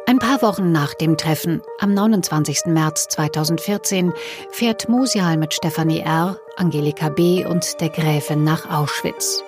Ein 0.07 0.21
paar 0.21 0.43
Wochen 0.43 0.71
nach 0.71 0.95
dem 0.95 1.17
Treffen, 1.17 1.61
am 1.81 1.93
29. 1.93 2.67
März 2.67 3.09
2014, 3.09 4.13
fährt 4.51 4.89
Musial 4.89 5.37
mit 5.37 5.55
Stefanie 5.55 6.01
R., 6.01 6.39
Angelika 6.57 7.09
B. 7.09 7.45
und 7.45 7.81
der 7.81 7.89
Gräfin 7.89 8.45
nach 8.45 8.71
Auschwitz. 8.71 9.43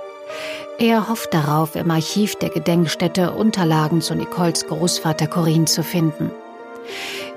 Er 0.79 1.09
hofft 1.09 1.33
darauf, 1.33 1.77
im 1.77 1.91
Archiv 1.91 2.35
der 2.35 2.51
Gedenkstätte 2.51 3.31
Unterlagen 3.31 4.01
zu 4.01 4.17
Nicoles 4.17 4.67
Großvater 4.67 5.29
Corinne 5.29 5.67
zu 5.67 5.85
finden. 5.85 6.33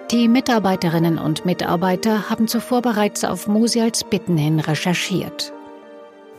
Die 0.09 0.27
Mitarbeiterinnen 0.27 1.19
und 1.19 1.45
Mitarbeiter 1.45 2.31
haben 2.31 2.47
zuvor 2.47 2.81
bereits 2.81 3.23
auf 3.23 3.47
Musials 3.47 4.03
Bitten 4.03 4.37
hin 4.37 4.59
recherchiert. 4.59 5.53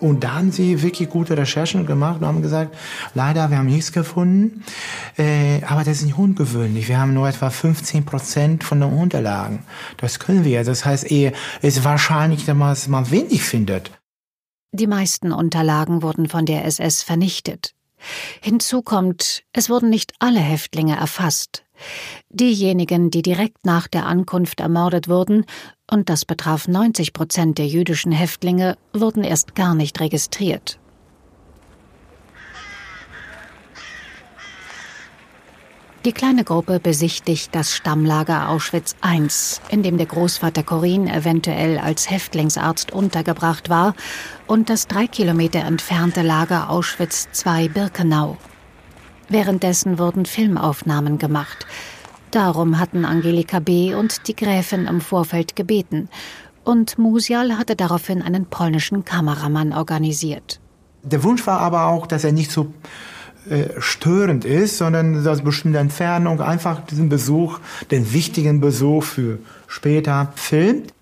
Und 0.01 0.25
da 0.25 0.35
haben 0.35 0.53
sie 0.53 0.83
wirklich 0.83 1.09
gute 1.09 1.37
Recherchen 1.37 1.87
gemacht 1.87 2.21
und 2.21 2.27
haben 2.27 2.43
gesagt, 2.43 2.77
leider, 3.15 3.51
wir 3.51 3.59
haben 3.59 3.67
nichts 3.67 3.93
gefunden, 3.93 4.65
äh, 5.19 5.63
aber 5.65 5.85
das 5.85 5.99
ist 5.99 6.07
nicht 6.07 6.19
ungewöhnlich. 6.19 6.89
Wir 6.89 6.99
haben 6.99 7.15
nur 7.15 7.29
etwa 7.29 7.51
15 7.51 8.05
Prozent 8.05 8.65
von 8.65 8.81
den 8.81 8.93
Unterlagen. 8.93 9.61
Das 9.99 10.19
können 10.19 10.45
wir. 10.45 10.65
Das 10.65 10.85
heißt, 10.85 11.11
es 11.11 11.33
ist 11.63 11.85
wahrscheinlich, 11.85 12.47
dass 12.47 12.89
man 12.89 13.11
wenig 13.11 13.43
findet. 13.43 13.91
Die 14.73 14.87
meisten 14.87 15.33
Unterlagen 15.33 16.03
wurden 16.03 16.29
von 16.29 16.47
der 16.47 16.65
SS 16.65 17.03
vernichtet. 17.03 17.75
Hinzu 18.41 18.83
kommt, 18.83 19.43
es 19.53 19.69
wurden 19.69 19.91
nicht 19.91 20.13
alle 20.21 20.41
Häftlinge 20.41 20.97
erfasst. 20.97 21.65
Diejenigen, 22.29 23.11
die 23.11 23.23
direkt 23.23 23.65
nach 23.65 23.89
der 23.89 24.07
Ankunft 24.07 24.61
ermordet 24.61 25.09
wurden, 25.09 25.45
und 25.91 26.09
das 26.09 26.25
betraf 26.25 26.69
90 26.69 27.13
Prozent 27.13 27.59
der 27.59 27.67
jüdischen 27.67 28.13
Häftlinge, 28.13 28.77
wurden 28.93 29.25
erst 29.25 29.55
gar 29.55 29.75
nicht 29.75 30.01
registriert. 30.01 30.79
Die 36.07 36.13
kleine 36.13 36.45
Gruppe 36.45 36.81
besichtigt 36.81 37.55
das 37.55 37.77
Stammlager 37.77 38.49
Auschwitz 38.49 38.97
I, 39.05 39.29
in 39.69 39.83
dem 39.83 39.99
der 39.99 40.07
Großvater 40.07 40.63
Corin 40.63 41.07
eventuell 41.07 41.79
als 41.79 42.09
Häftlingsarzt 42.09 42.91
untergebracht 42.91 43.69
war, 43.69 43.95
und 44.47 44.71
das 44.71 44.87
drei 44.87 45.07
Kilometer 45.07 45.59
entfernte 45.59 46.23
Lager 46.23 46.71
Auschwitz 46.71 47.29
II 47.45 47.69
Birkenau. 47.69 48.39
Währenddessen 49.29 49.99
wurden 49.99 50.25
Filmaufnahmen 50.25 51.19
gemacht. 51.19 51.67
Darum 52.31 52.79
hatten 52.79 53.05
Angelika 53.05 53.59
B. 53.59 53.95
und 53.95 54.29
die 54.29 54.37
Gräfin 54.37 54.87
im 54.87 55.01
Vorfeld 55.01 55.57
gebeten. 55.57 56.09
Und 56.65 56.99
Musial 56.99 57.59
hatte 57.59 57.75
daraufhin 57.75 58.23
einen 58.23 58.47
polnischen 58.47 59.05
Kameramann 59.05 59.73
organisiert. 59.73 60.61
Der 61.03 61.25
Wunsch 61.25 61.47
war 61.47 61.61
aber 61.61 61.87
auch, 61.87 62.07
dass 62.07 62.25
er 62.25 62.33
nicht 62.33 62.51
so 62.51 62.73
äh, 63.49 63.71
störend 63.79 64.45
ist, 64.45 64.79
sondern 64.79 65.27
aus 65.27 65.43
bestimmter 65.43 65.81
Entfernung 65.81 66.41
einfach 66.41 66.85
diesen 66.85 67.09
Besuch, 67.09 67.59
den 67.91 68.13
wichtigen 68.13 68.61
Besuch 68.61 69.03
für 69.03 69.39
später 69.67 70.33
filmt. 70.37 70.93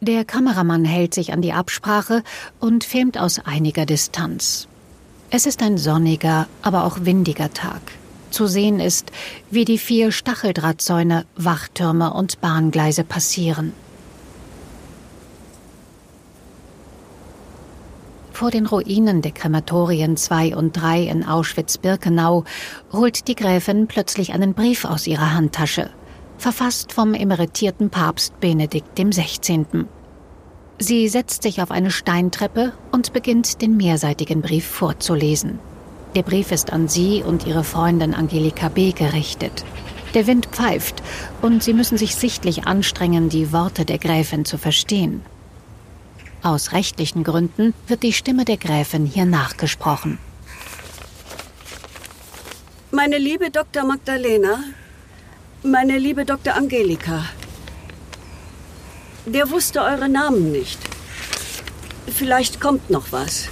Der 0.00 0.24
Kameramann 0.24 0.84
hält 0.84 1.14
sich 1.14 1.32
an 1.32 1.42
die 1.42 1.52
Absprache 1.52 2.22
und 2.60 2.84
filmt 2.84 3.18
aus 3.18 3.40
einiger 3.44 3.86
Distanz. 3.86 4.68
Es 5.30 5.46
ist 5.46 5.62
ein 5.62 5.78
sonniger, 5.78 6.46
aber 6.62 6.84
auch 6.84 6.98
windiger 7.02 7.52
Tag. 7.52 7.80
Zu 8.34 8.48
sehen 8.48 8.80
ist, 8.80 9.12
wie 9.48 9.64
die 9.64 9.78
vier 9.78 10.10
Stacheldrahtzäune, 10.10 11.24
Wachtürme 11.36 12.12
und 12.12 12.40
Bahngleise 12.40 13.04
passieren. 13.04 13.72
Vor 18.32 18.50
den 18.50 18.66
Ruinen 18.66 19.22
der 19.22 19.30
Krematorien 19.30 20.16
2 20.16 20.56
und 20.56 20.72
3 20.72 21.04
in 21.04 21.24
Auschwitz-Birkenau 21.24 22.42
holt 22.92 23.28
die 23.28 23.36
Gräfin 23.36 23.86
plötzlich 23.86 24.32
einen 24.32 24.52
Brief 24.52 24.84
aus 24.84 25.06
ihrer 25.06 25.32
Handtasche, 25.32 25.90
verfasst 26.36 26.92
vom 26.92 27.14
emeritierten 27.14 27.88
Papst 27.88 28.40
Benedikt 28.40 28.96
XVI. 28.96 29.64
Sie 30.80 31.06
setzt 31.06 31.44
sich 31.44 31.62
auf 31.62 31.70
eine 31.70 31.92
Steintreppe 31.92 32.72
und 32.90 33.12
beginnt 33.12 33.62
den 33.62 33.76
mehrseitigen 33.76 34.42
Brief 34.42 34.66
vorzulesen. 34.66 35.60
Der 36.14 36.22
Brief 36.22 36.52
ist 36.52 36.72
an 36.72 36.86
sie 36.86 37.24
und 37.24 37.44
ihre 37.44 37.64
Freundin 37.64 38.14
Angelika 38.14 38.68
B. 38.68 38.92
gerichtet. 38.92 39.64
Der 40.14 40.28
Wind 40.28 40.46
pfeift 40.46 41.02
und 41.42 41.64
sie 41.64 41.72
müssen 41.72 41.98
sich 41.98 42.14
sichtlich 42.14 42.68
anstrengen, 42.68 43.28
die 43.28 43.52
Worte 43.52 43.84
der 43.84 43.98
Gräfin 43.98 44.44
zu 44.44 44.56
verstehen. 44.56 45.22
Aus 46.42 46.70
rechtlichen 46.70 47.24
Gründen 47.24 47.74
wird 47.88 48.04
die 48.04 48.12
Stimme 48.12 48.44
der 48.44 48.58
Gräfin 48.58 49.06
hier 49.06 49.24
nachgesprochen. 49.24 50.18
Meine 52.92 53.18
liebe 53.18 53.50
Dr. 53.50 53.82
Magdalena, 53.84 54.62
meine 55.64 55.98
liebe 55.98 56.24
Dr. 56.24 56.54
Angelika, 56.54 57.24
der 59.26 59.50
wusste 59.50 59.82
eure 59.82 60.08
Namen 60.08 60.52
nicht. 60.52 60.78
Vielleicht 62.06 62.60
kommt 62.60 62.88
noch 62.88 63.10
was. 63.10 63.48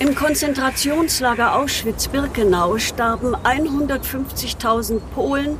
Im 0.00 0.14
Konzentrationslager 0.14 1.56
Auschwitz-Birkenau 1.56 2.78
starben 2.78 3.34
150.000 3.34 5.00
Polen 5.12 5.58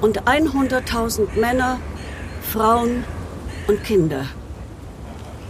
und 0.00 0.22
100.000 0.22 1.38
Männer, 1.38 1.78
Frauen 2.40 3.04
und 3.68 3.84
Kinder. 3.84 4.24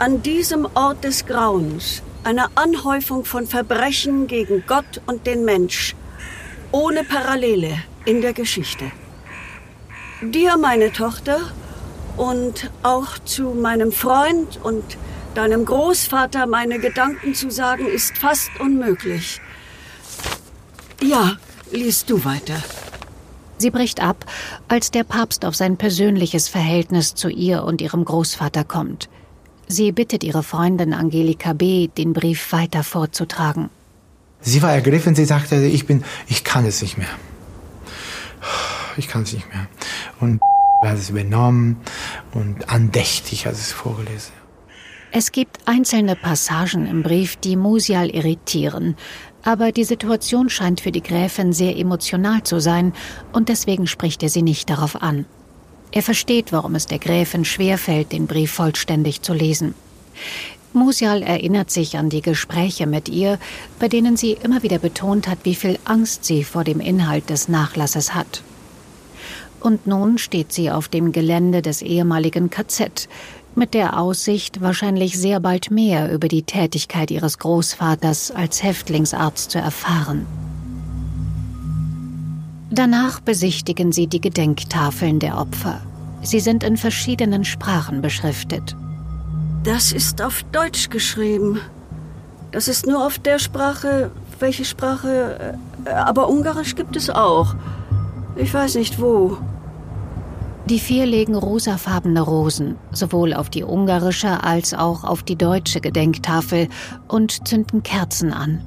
An 0.00 0.24
diesem 0.24 0.66
Ort 0.74 1.04
des 1.04 1.24
Grauens, 1.26 2.02
einer 2.24 2.50
Anhäufung 2.56 3.24
von 3.24 3.46
Verbrechen 3.46 4.26
gegen 4.26 4.64
Gott 4.66 5.00
und 5.06 5.24
den 5.24 5.44
Mensch, 5.44 5.94
ohne 6.72 7.04
Parallele 7.04 7.78
in 8.06 8.22
der 8.22 8.32
Geschichte. 8.32 8.90
Dir, 10.20 10.56
meine 10.56 10.92
Tochter, 10.92 11.38
und 12.16 12.72
auch 12.82 13.18
zu 13.24 13.50
meinem 13.50 13.92
Freund 13.92 14.58
und 14.64 14.96
deinem 15.36 15.64
Großvater 15.64 16.46
meine 16.46 16.78
Gedanken 16.78 17.34
zu 17.34 17.50
sagen, 17.50 17.86
ist 17.86 18.16
fast 18.16 18.50
unmöglich. 18.58 19.40
Ja, 21.02 21.36
liest 21.70 22.10
du 22.10 22.24
weiter. 22.24 22.62
Sie 23.58 23.70
bricht 23.70 24.00
ab, 24.00 24.24
als 24.68 24.90
der 24.90 25.04
Papst 25.04 25.44
auf 25.44 25.54
sein 25.54 25.76
persönliches 25.76 26.48
Verhältnis 26.48 27.14
zu 27.14 27.28
ihr 27.28 27.64
und 27.64 27.80
ihrem 27.80 28.04
Großvater 28.04 28.64
kommt. 28.64 29.08
Sie 29.68 29.92
bittet 29.92 30.22
ihre 30.24 30.42
Freundin 30.42 30.94
Angelika 30.94 31.52
B., 31.52 31.88
den 31.88 32.12
Brief 32.12 32.52
weiter 32.52 32.82
vorzutragen. 32.82 33.70
Sie 34.40 34.62
war 34.62 34.72
ergriffen, 34.72 35.14
sie 35.14 35.24
sagte, 35.24 35.56
ich 35.56 35.86
bin, 35.86 36.04
ich 36.28 36.44
kann 36.44 36.64
es 36.66 36.82
nicht 36.82 36.98
mehr. 36.98 37.08
ich 38.96 39.08
kann 39.08 39.22
es 39.22 39.32
nicht 39.32 39.48
mehr. 39.52 39.66
Und 40.20 40.40
hat 40.82 40.98
es 40.98 41.10
übernommen 41.10 41.78
und 42.32 42.68
andächtig 42.68 43.46
hat 43.46 43.54
es 43.54 43.72
vorgelesen. 43.72 44.45
Es 45.18 45.32
gibt 45.32 45.60
einzelne 45.64 46.14
Passagen 46.14 46.86
im 46.86 47.02
Brief, 47.02 47.36
die 47.36 47.56
Musial 47.56 48.10
irritieren, 48.10 48.96
aber 49.42 49.72
die 49.72 49.84
Situation 49.84 50.50
scheint 50.50 50.82
für 50.82 50.92
die 50.92 51.02
Gräfin 51.02 51.54
sehr 51.54 51.78
emotional 51.78 52.42
zu 52.42 52.60
sein 52.60 52.92
und 53.32 53.48
deswegen 53.48 53.86
spricht 53.86 54.22
er 54.22 54.28
sie 54.28 54.42
nicht 54.42 54.68
darauf 54.68 55.00
an. 55.00 55.24
Er 55.90 56.02
versteht, 56.02 56.52
warum 56.52 56.74
es 56.74 56.84
der 56.84 56.98
Gräfin 56.98 57.46
schwerfällt, 57.46 58.12
den 58.12 58.26
Brief 58.26 58.52
vollständig 58.52 59.22
zu 59.22 59.32
lesen. 59.32 59.74
Musial 60.74 61.22
erinnert 61.22 61.70
sich 61.70 61.96
an 61.96 62.10
die 62.10 62.20
Gespräche 62.20 62.86
mit 62.86 63.08
ihr, 63.08 63.38
bei 63.78 63.88
denen 63.88 64.18
sie 64.18 64.32
immer 64.32 64.62
wieder 64.62 64.78
betont 64.78 65.28
hat, 65.28 65.38
wie 65.44 65.54
viel 65.54 65.78
Angst 65.86 66.26
sie 66.26 66.44
vor 66.44 66.62
dem 66.62 66.78
Inhalt 66.78 67.30
des 67.30 67.48
Nachlasses 67.48 68.12
hat. 68.12 68.42
Und 69.60 69.86
nun 69.86 70.18
steht 70.18 70.52
sie 70.52 70.70
auf 70.70 70.88
dem 70.88 71.12
Gelände 71.12 71.62
des 71.62 71.80
ehemaligen 71.80 72.50
KZ, 72.50 73.08
mit 73.56 73.74
der 73.74 73.98
Aussicht, 73.98 74.60
wahrscheinlich 74.60 75.18
sehr 75.18 75.40
bald 75.40 75.70
mehr 75.70 76.12
über 76.12 76.28
die 76.28 76.42
Tätigkeit 76.42 77.10
ihres 77.10 77.38
Großvaters 77.38 78.30
als 78.30 78.62
Häftlingsarzt 78.62 79.50
zu 79.50 79.58
erfahren. 79.58 80.26
Danach 82.70 83.20
besichtigen 83.20 83.92
sie 83.92 84.06
die 84.06 84.20
Gedenktafeln 84.20 85.18
der 85.18 85.38
Opfer. 85.38 85.80
Sie 86.22 86.40
sind 86.40 86.64
in 86.64 86.76
verschiedenen 86.76 87.44
Sprachen 87.44 88.02
beschriftet. 88.02 88.76
Das 89.62 89.92
ist 89.92 90.20
auf 90.20 90.42
Deutsch 90.52 90.90
geschrieben. 90.90 91.60
Das 92.52 92.68
ist 92.68 92.86
nur 92.86 93.04
auf 93.04 93.18
der 93.18 93.38
Sprache. 93.38 94.10
Welche 94.38 94.64
Sprache? 94.64 95.56
Äh, 95.84 95.90
aber 95.90 96.28
Ungarisch 96.28 96.74
gibt 96.74 96.96
es 96.96 97.10
auch. 97.10 97.54
Ich 98.36 98.52
weiß 98.52 98.74
nicht 98.74 99.00
wo. 99.00 99.38
Die 100.68 100.80
vier 100.80 101.06
legen 101.06 101.36
rosafarbene 101.36 102.20
Rosen, 102.20 102.74
sowohl 102.90 103.34
auf 103.34 103.50
die 103.50 103.62
ungarische 103.62 104.42
als 104.42 104.74
auch 104.74 105.04
auf 105.04 105.22
die 105.22 105.36
deutsche 105.36 105.80
Gedenktafel 105.80 106.66
und 107.06 107.46
zünden 107.46 107.84
Kerzen 107.84 108.32
an. 108.32 108.60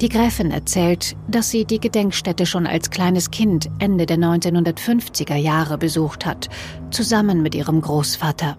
Die 0.00 0.08
Gräfin 0.08 0.50
erzählt, 0.50 1.14
dass 1.28 1.50
sie 1.50 1.64
die 1.64 1.78
Gedenkstätte 1.78 2.46
schon 2.46 2.66
als 2.66 2.90
kleines 2.90 3.30
Kind 3.30 3.70
Ende 3.78 4.06
der 4.06 4.16
1950er 4.16 5.36
Jahre 5.36 5.78
besucht 5.78 6.26
hat, 6.26 6.48
zusammen 6.90 7.42
mit 7.42 7.54
ihrem 7.54 7.80
Großvater. 7.80 8.56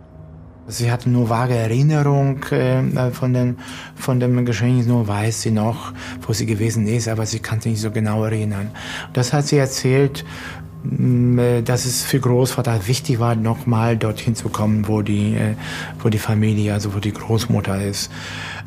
Sie 0.66 0.90
hatte 0.90 1.10
nur 1.10 1.30
vage 1.30 1.56
Erinnerung 1.56 2.42
äh, 2.44 3.12
von, 3.12 3.34
den, 3.34 3.58
von 3.96 4.22
dem 4.22 4.46
Geschehen, 4.46 4.88
nur 4.88 5.06
weiß 5.06 5.42
sie 5.42 5.52
noch, 5.52 5.92
wo 6.26 6.32
sie 6.32 6.46
gewesen 6.46 6.88
ist, 6.88 7.10
aber 7.10 7.26
sie 7.26 7.40
kann 7.40 7.60
sich 7.60 7.74
nicht 7.74 7.82
so 7.82 7.92
genau 7.92 8.24
erinnern. 8.24 8.72
Das 9.12 9.34
hat 9.34 9.46
sie 9.46 9.58
erzählt, 9.58 10.22
äh, 10.22 10.63
dass 10.84 11.86
es 11.86 12.04
für 12.04 12.20
Großvater 12.20 12.88
wichtig 12.88 13.20
war, 13.20 13.36
nochmal 13.36 13.96
dorthin 13.98 14.36
zu 14.36 14.50
kommen, 14.50 14.88
wo 14.88 15.02
die, 15.02 15.36
äh, 15.36 15.56
wo 16.00 16.10
die 16.10 16.18
Familie, 16.18 16.74
also 16.74 16.94
wo 16.94 17.00
die 17.00 17.14
Großmutter 17.14 17.82
ist. 17.82 18.12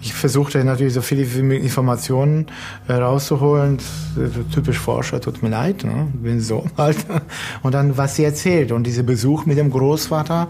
Ich 0.01 0.15
versuchte 0.15 0.65
natürlich 0.65 0.95
so 0.95 1.03
viele 1.03 1.23
Informationen 1.57 2.47
äh, 2.89 2.95
rauszuholen. 2.95 3.79
Typisch 4.53 4.79
Forscher, 4.79 5.21
tut 5.21 5.43
mir 5.43 5.51
leid, 5.51 5.85
ne? 5.85 6.09
bin 6.15 6.41
so 6.41 6.65
alt. 6.77 7.05
Und 7.63 7.75
dann, 7.75 7.99
was 7.99 8.17
sie 8.17 8.25
erzählt. 8.25 8.73
Und 8.73 8.85
dieser 8.85 9.03
Besuch 9.03 9.45
mit 9.45 9.59
dem 9.59 9.71
Großvater 9.71 10.49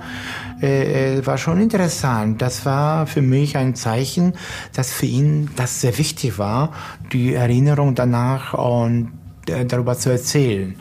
äh, 0.61 1.24
war 1.24 1.37
schon 1.37 1.61
interessant. 1.61 2.42
Das 2.42 2.64
war 2.64 3.09
für 3.09 3.22
mich 3.22 3.57
ein 3.57 3.74
Zeichen, 3.74 4.35
dass 4.72 4.92
für 4.92 5.07
ihn 5.07 5.50
das 5.57 5.81
sehr 5.81 5.98
wichtig 5.98 6.38
war, 6.38 6.72
die 7.12 7.35
Erinnerung 7.35 7.96
danach 7.96 8.55
und 8.55 9.11
darüber 9.46 9.96
zu 9.96 10.11
erzählen. 10.11 10.76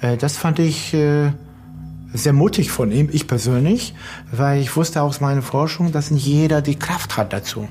Äh, 0.00 0.16
das 0.16 0.36
fand 0.36 0.58
ich 0.58 0.94
äh, 0.94 1.30
sehr 2.12 2.32
mutig 2.32 2.70
von 2.70 2.92
ihm, 2.92 3.08
ich 3.12 3.26
persönlich, 3.26 3.94
weil 4.30 4.60
ich 4.60 4.76
wusste 4.76 5.02
aus 5.02 5.20
meiner 5.20 5.42
Forschung, 5.42 5.92
dass 5.92 6.10
nicht 6.10 6.26
jeder 6.26 6.62
die 6.62 6.76
Kraft 6.76 7.16
hat 7.16 7.32
dazu. 7.32 7.68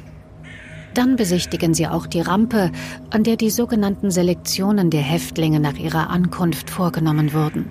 Dann 0.94 1.16
besichtigen 1.16 1.74
sie 1.74 1.88
auch 1.88 2.06
die 2.06 2.22
Rampe, 2.22 2.72
an 3.10 3.24
der 3.24 3.36
die 3.36 3.50
sogenannten 3.50 4.12
Selektionen 4.12 4.90
der 4.90 5.02
Häftlinge 5.02 5.60
nach 5.60 5.76
ihrer 5.76 6.10
Ankunft 6.10 6.70
vorgenommen 6.70 7.34
wurden. 7.34 7.66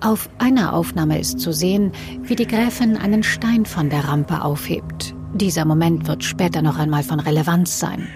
Auf 0.00 0.28
einer 0.38 0.72
Aufnahme 0.72 1.18
ist 1.18 1.40
zu 1.40 1.52
sehen, 1.52 1.92
wie 2.22 2.36
die 2.36 2.46
Gräfin 2.46 2.96
einen 2.96 3.22
Stein 3.22 3.66
von 3.66 3.90
der 3.90 4.04
Rampe 4.04 4.42
aufhebt. 4.42 5.14
Dieser 5.34 5.64
Moment 5.64 6.06
wird 6.06 6.24
später 6.24 6.62
noch 6.62 6.78
einmal 6.78 7.02
von 7.02 7.20
Relevanz 7.20 7.78
sein. 7.78 8.06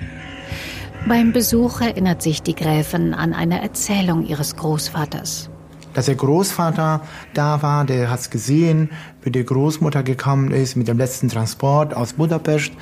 Beim 1.08 1.32
Besuch 1.32 1.80
erinnert 1.80 2.22
sich 2.22 2.42
die 2.42 2.54
Gräfin 2.54 3.14
an 3.14 3.32
eine 3.32 3.62
Erzählung 3.62 4.26
ihres 4.26 4.54
Großvaters. 4.56 5.50
Dass 5.94 6.06
der 6.06 6.14
Großvater 6.14 7.00
da 7.34 7.62
war, 7.62 7.84
der 7.84 8.10
hat 8.10 8.20
es 8.20 8.30
gesehen, 8.30 8.90
wie 9.22 9.30
die 9.30 9.44
Großmutter 9.44 10.04
gekommen 10.04 10.52
ist 10.52 10.76
mit 10.76 10.86
dem 10.86 10.98
letzten 10.98 11.28
Transport 11.28 11.94
aus 11.96 12.12
Budapest. 12.12 12.72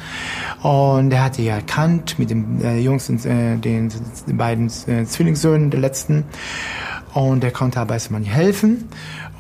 Und 0.62 1.11
er 1.12 1.24
hat 1.24 1.37
sie 1.37 1.48
erkannt 1.48 2.18
mit 2.18 2.28
dem 2.28 2.61
äh, 2.62 2.78
jüngsten, 2.78 3.16
äh, 3.24 3.57
den, 3.57 3.90
den 4.26 4.37
beiden 4.37 4.66
äh, 4.87 5.04
Zwillingssöhnen, 5.04 5.70
der 5.70 5.81
letzten. 5.81 6.24
Und 7.14 7.42
er 7.44 7.50
konnte 7.50 7.81
aber 7.81 7.94
erstmal 7.94 8.20
nicht 8.20 8.33
helfen. 8.33 8.88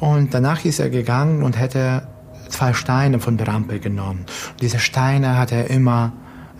Und 0.00 0.32
danach 0.32 0.64
ist 0.64 0.78
er 0.78 0.88
gegangen 0.88 1.42
und 1.42 1.58
hätte 1.58 2.08
zwei 2.48 2.72
Steine 2.72 3.20
von 3.20 3.36
der 3.36 3.48
Rampe 3.48 3.80
genommen. 3.80 4.20
Und 4.52 4.62
diese 4.62 4.78
Steine 4.78 5.36
hat 5.36 5.52
er 5.52 5.68
immer 5.68 6.12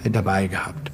dabei 0.05 0.47
gehabt. 0.49 0.93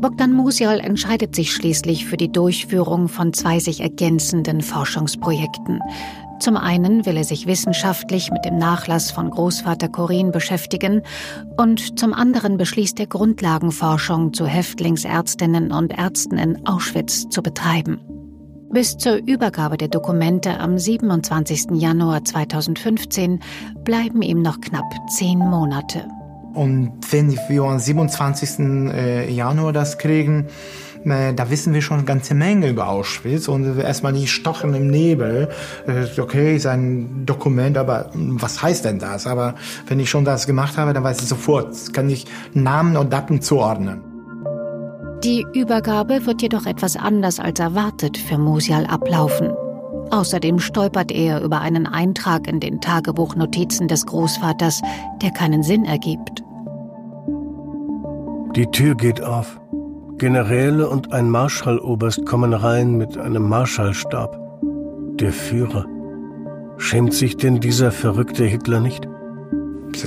Bogdan 0.00 0.32
Musial 0.32 0.78
entscheidet 0.78 1.34
sich 1.34 1.52
schließlich 1.52 2.06
für 2.06 2.16
die 2.16 2.30
Durchführung 2.30 3.08
von 3.08 3.32
zwei 3.32 3.58
sich 3.58 3.80
ergänzenden 3.80 4.60
Forschungsprojekten. 4.60 5.80
Zum 6.38 6.56
einen 6.56 7.04
will 7.04 7.16
er 7.16 7.24
sich 7.24 7.48
wissenschaftlich 7.48 8.30
mit 8.30 8.44
dem 8.44 8.58
Nachlass 8.58 9.10
von 9.10 9.28
Großvater 9.28 9.88
Corin 9.88 10.30
beschäftigen 10.30 11.02
und 11.56 11.98
zum 11.98 12.14
anderen 12.14 12.58
beschließt 12.58 13.00
er 13.00 13.08
Grundlagenforschung 13.08 14.32
zu 14.32 14.46
Häftlingsärztinnen 14.46 15.72
und 15.72 15.98
Ärzten 15.98 16.38
in 16.38 16.64
Auschwitz 16.64 17.28
zu 17.28 17.42
betreiben. 17.42 17.98
Bis 18.70 18.98
zur 18.98 19.16
Übergabe 19.16 19.78
der 19.78 19.88
Dokumente 19.88 20.60
am 20.60 20.78
27. 20.78 21.72
Januar 21.72 22.24
2015 22.24 23.40
bleiben 23.82 24.22
ihm 24.22 24.42
noch 24.42 24.60
knapp 24.60 24.84
zehn 25.08 25.38
Monate. 25.38 26.06
Und 26.58 26.90
wenn 27.12 27.30
wir 27.48 27.62
am 27.62 27.78
27. 27.78 28.58
Äh, 28.92 29.30
Januar 29.30 29.72
das 29.72 29.96
kriegen, 29.96 30.46
äh, 31.04 31.32
da 31.32 31.50
wissen 31.50 31.72
wir 31.72 31.82
schon 31.82 31.98
eine 31.98 32.04
ganze 32.04 32.34
Menge 32.34 32.68
über 32.68 32.88
Auschwitz 32.88 33.46
und 33.46 33.78
erstmal 33.78 34.12
die 34.12 34.26
Stochen 34.26 34.74
im 34.74 34.88
Nebel. 34.88 35.50
Äh, 35.86 36.20
okay, 36.20 36.56
ist 36.56 36.66
ein 36.66 37.24
Dokument, 37.24 37.78
aber 37.78 38.10
was 38.12 38.60
heißt 38.60 38.84
denn 38.84 38.98
das? 38.98 39.28
Aber 39.28 39.54
wenn 39.86 40.00
ich 40.00 40.10
schon 40.10 40.24
das 40.24 40.48
gemacht 40.48 40.76
habe, 40.76 40.92
dann 40.92 41.04
weiß 41.04 41.22
ich 41.22 41.28
sofort, 41.28 41.94
kann 41.94 42.10
ich 42.10 42.26
Namen 42.54 42.96
und 42.96 43.12
Daten 43.12 43.40
zuordnen. 43.40 44.00
Die 45.22 45.46
Übergabe 45.54 46.26
wird 46.26 46.42
jedoch 46.42 46.66
etwas 46.66 46.96
anders 46.96 47.38
als 47.38 47.60
erwartet 47.60 48.18
für 48.18 48.36
Musial 48.36 48.84
ablaufen. 48.84 49.52
Außerdem 50.10 50.58
stolpert 50.58 51.12
er 51.12 51.40
über 51.40 51.60
einen 51.60 51.86
Eintrag 51.86 52.48
in 52.48 52.58
den 52.58 52.80
Tagebuchnotizen 52.80 53.86
des 53.86 54.06
Großvaters, 54.06 54.82
der 55.22 55.30
keinen 55.30 55.62
Sinn 55.62 55.84
ergibt. 55.84 56.42
Die 58.58 58.66
Tür 58.66 58.96
geht 58.96 59.22
auf. 59.22 59.60
Generäle 60.16 60.88
und 60.88 61.12
ein 61.12 61.30
Marschalloberst 61.30 62.26
kommen 62.26 62.52
rein 62.52 62.96
mit 62.96 63.16
einem 63.16 63.48
Marschallstab. 63.48 64.36
Der 65.20 65.32
Führer. 65.32 65.86
Schämt 66.76 67.14
sich 67.14 67.36
denn 67.36 67.60
dieser 67.60 67.92
verrückte 67.92 68.44
Hitler 68.46 68.80
nicht? 68.80 69.06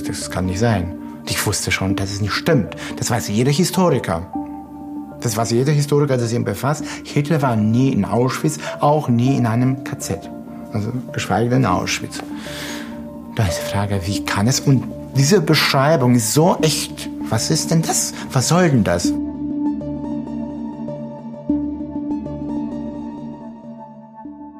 Das 0.05 0.29
kann 0.29 0.47
nicht 0.47 0.59
sein. 0.59 0.97
Ich 1.29 1.47
wusste 1.47 1.71
schon, 1.71 1.95
dass 1.95 2.11
es 2.11 2.19
nicht 2.19 2.33
stimmt. 2.33 2.75
Das 2.97 3.09
weiß 3.09 3.29
jeder 3.29 3.51
Historiker. 3.51 4.29
Das 5.21 5.37
weiß 5.37 5.51
jeder 5.51 5.71
Historiker, 5.71 6.17
der 6.17 6.27
sich 6.27 6.35
ihm 6.35 6.43
befasst. 6.43 6.83
Hitler 7.05 7.41
war 7.41 7.55
nie 7.55 7.93
in 7.93 8.03
Auschwitz, 8.03 8.57
auch 8.81 9.07
nie 9.07 9.37
in 9.37 9.45
einem 9.45 9.85
KZ. 9.85 10.29
Also 10.73 10.91
geschweige 11.13 11.51
denn 11.51 11.59
in 11.59 11.67
Auschwitz. 11.67 12.19
Da 13.37 13.47
ist 13.47 13.61
die 13.61 13.71
Frage, 13.71 14.01
wie 14.03 14.25
kann 14.25 14.47
es? 14.47 14.59
Und 14.59 14.83
diese 15.15 15.39
Beschreibung 15.39 16.15
ist 16.15 16.33
so 16.33 16.57
echt. 16.61 17.09
Was 17.31 17.49
ist 17.49 17.71
denn 17.71 17.81
das? 17.81 18.13
Was 18.33 18.49
soll 18.49 18.69
denn 18.69 18.83
das? 18.83 19.05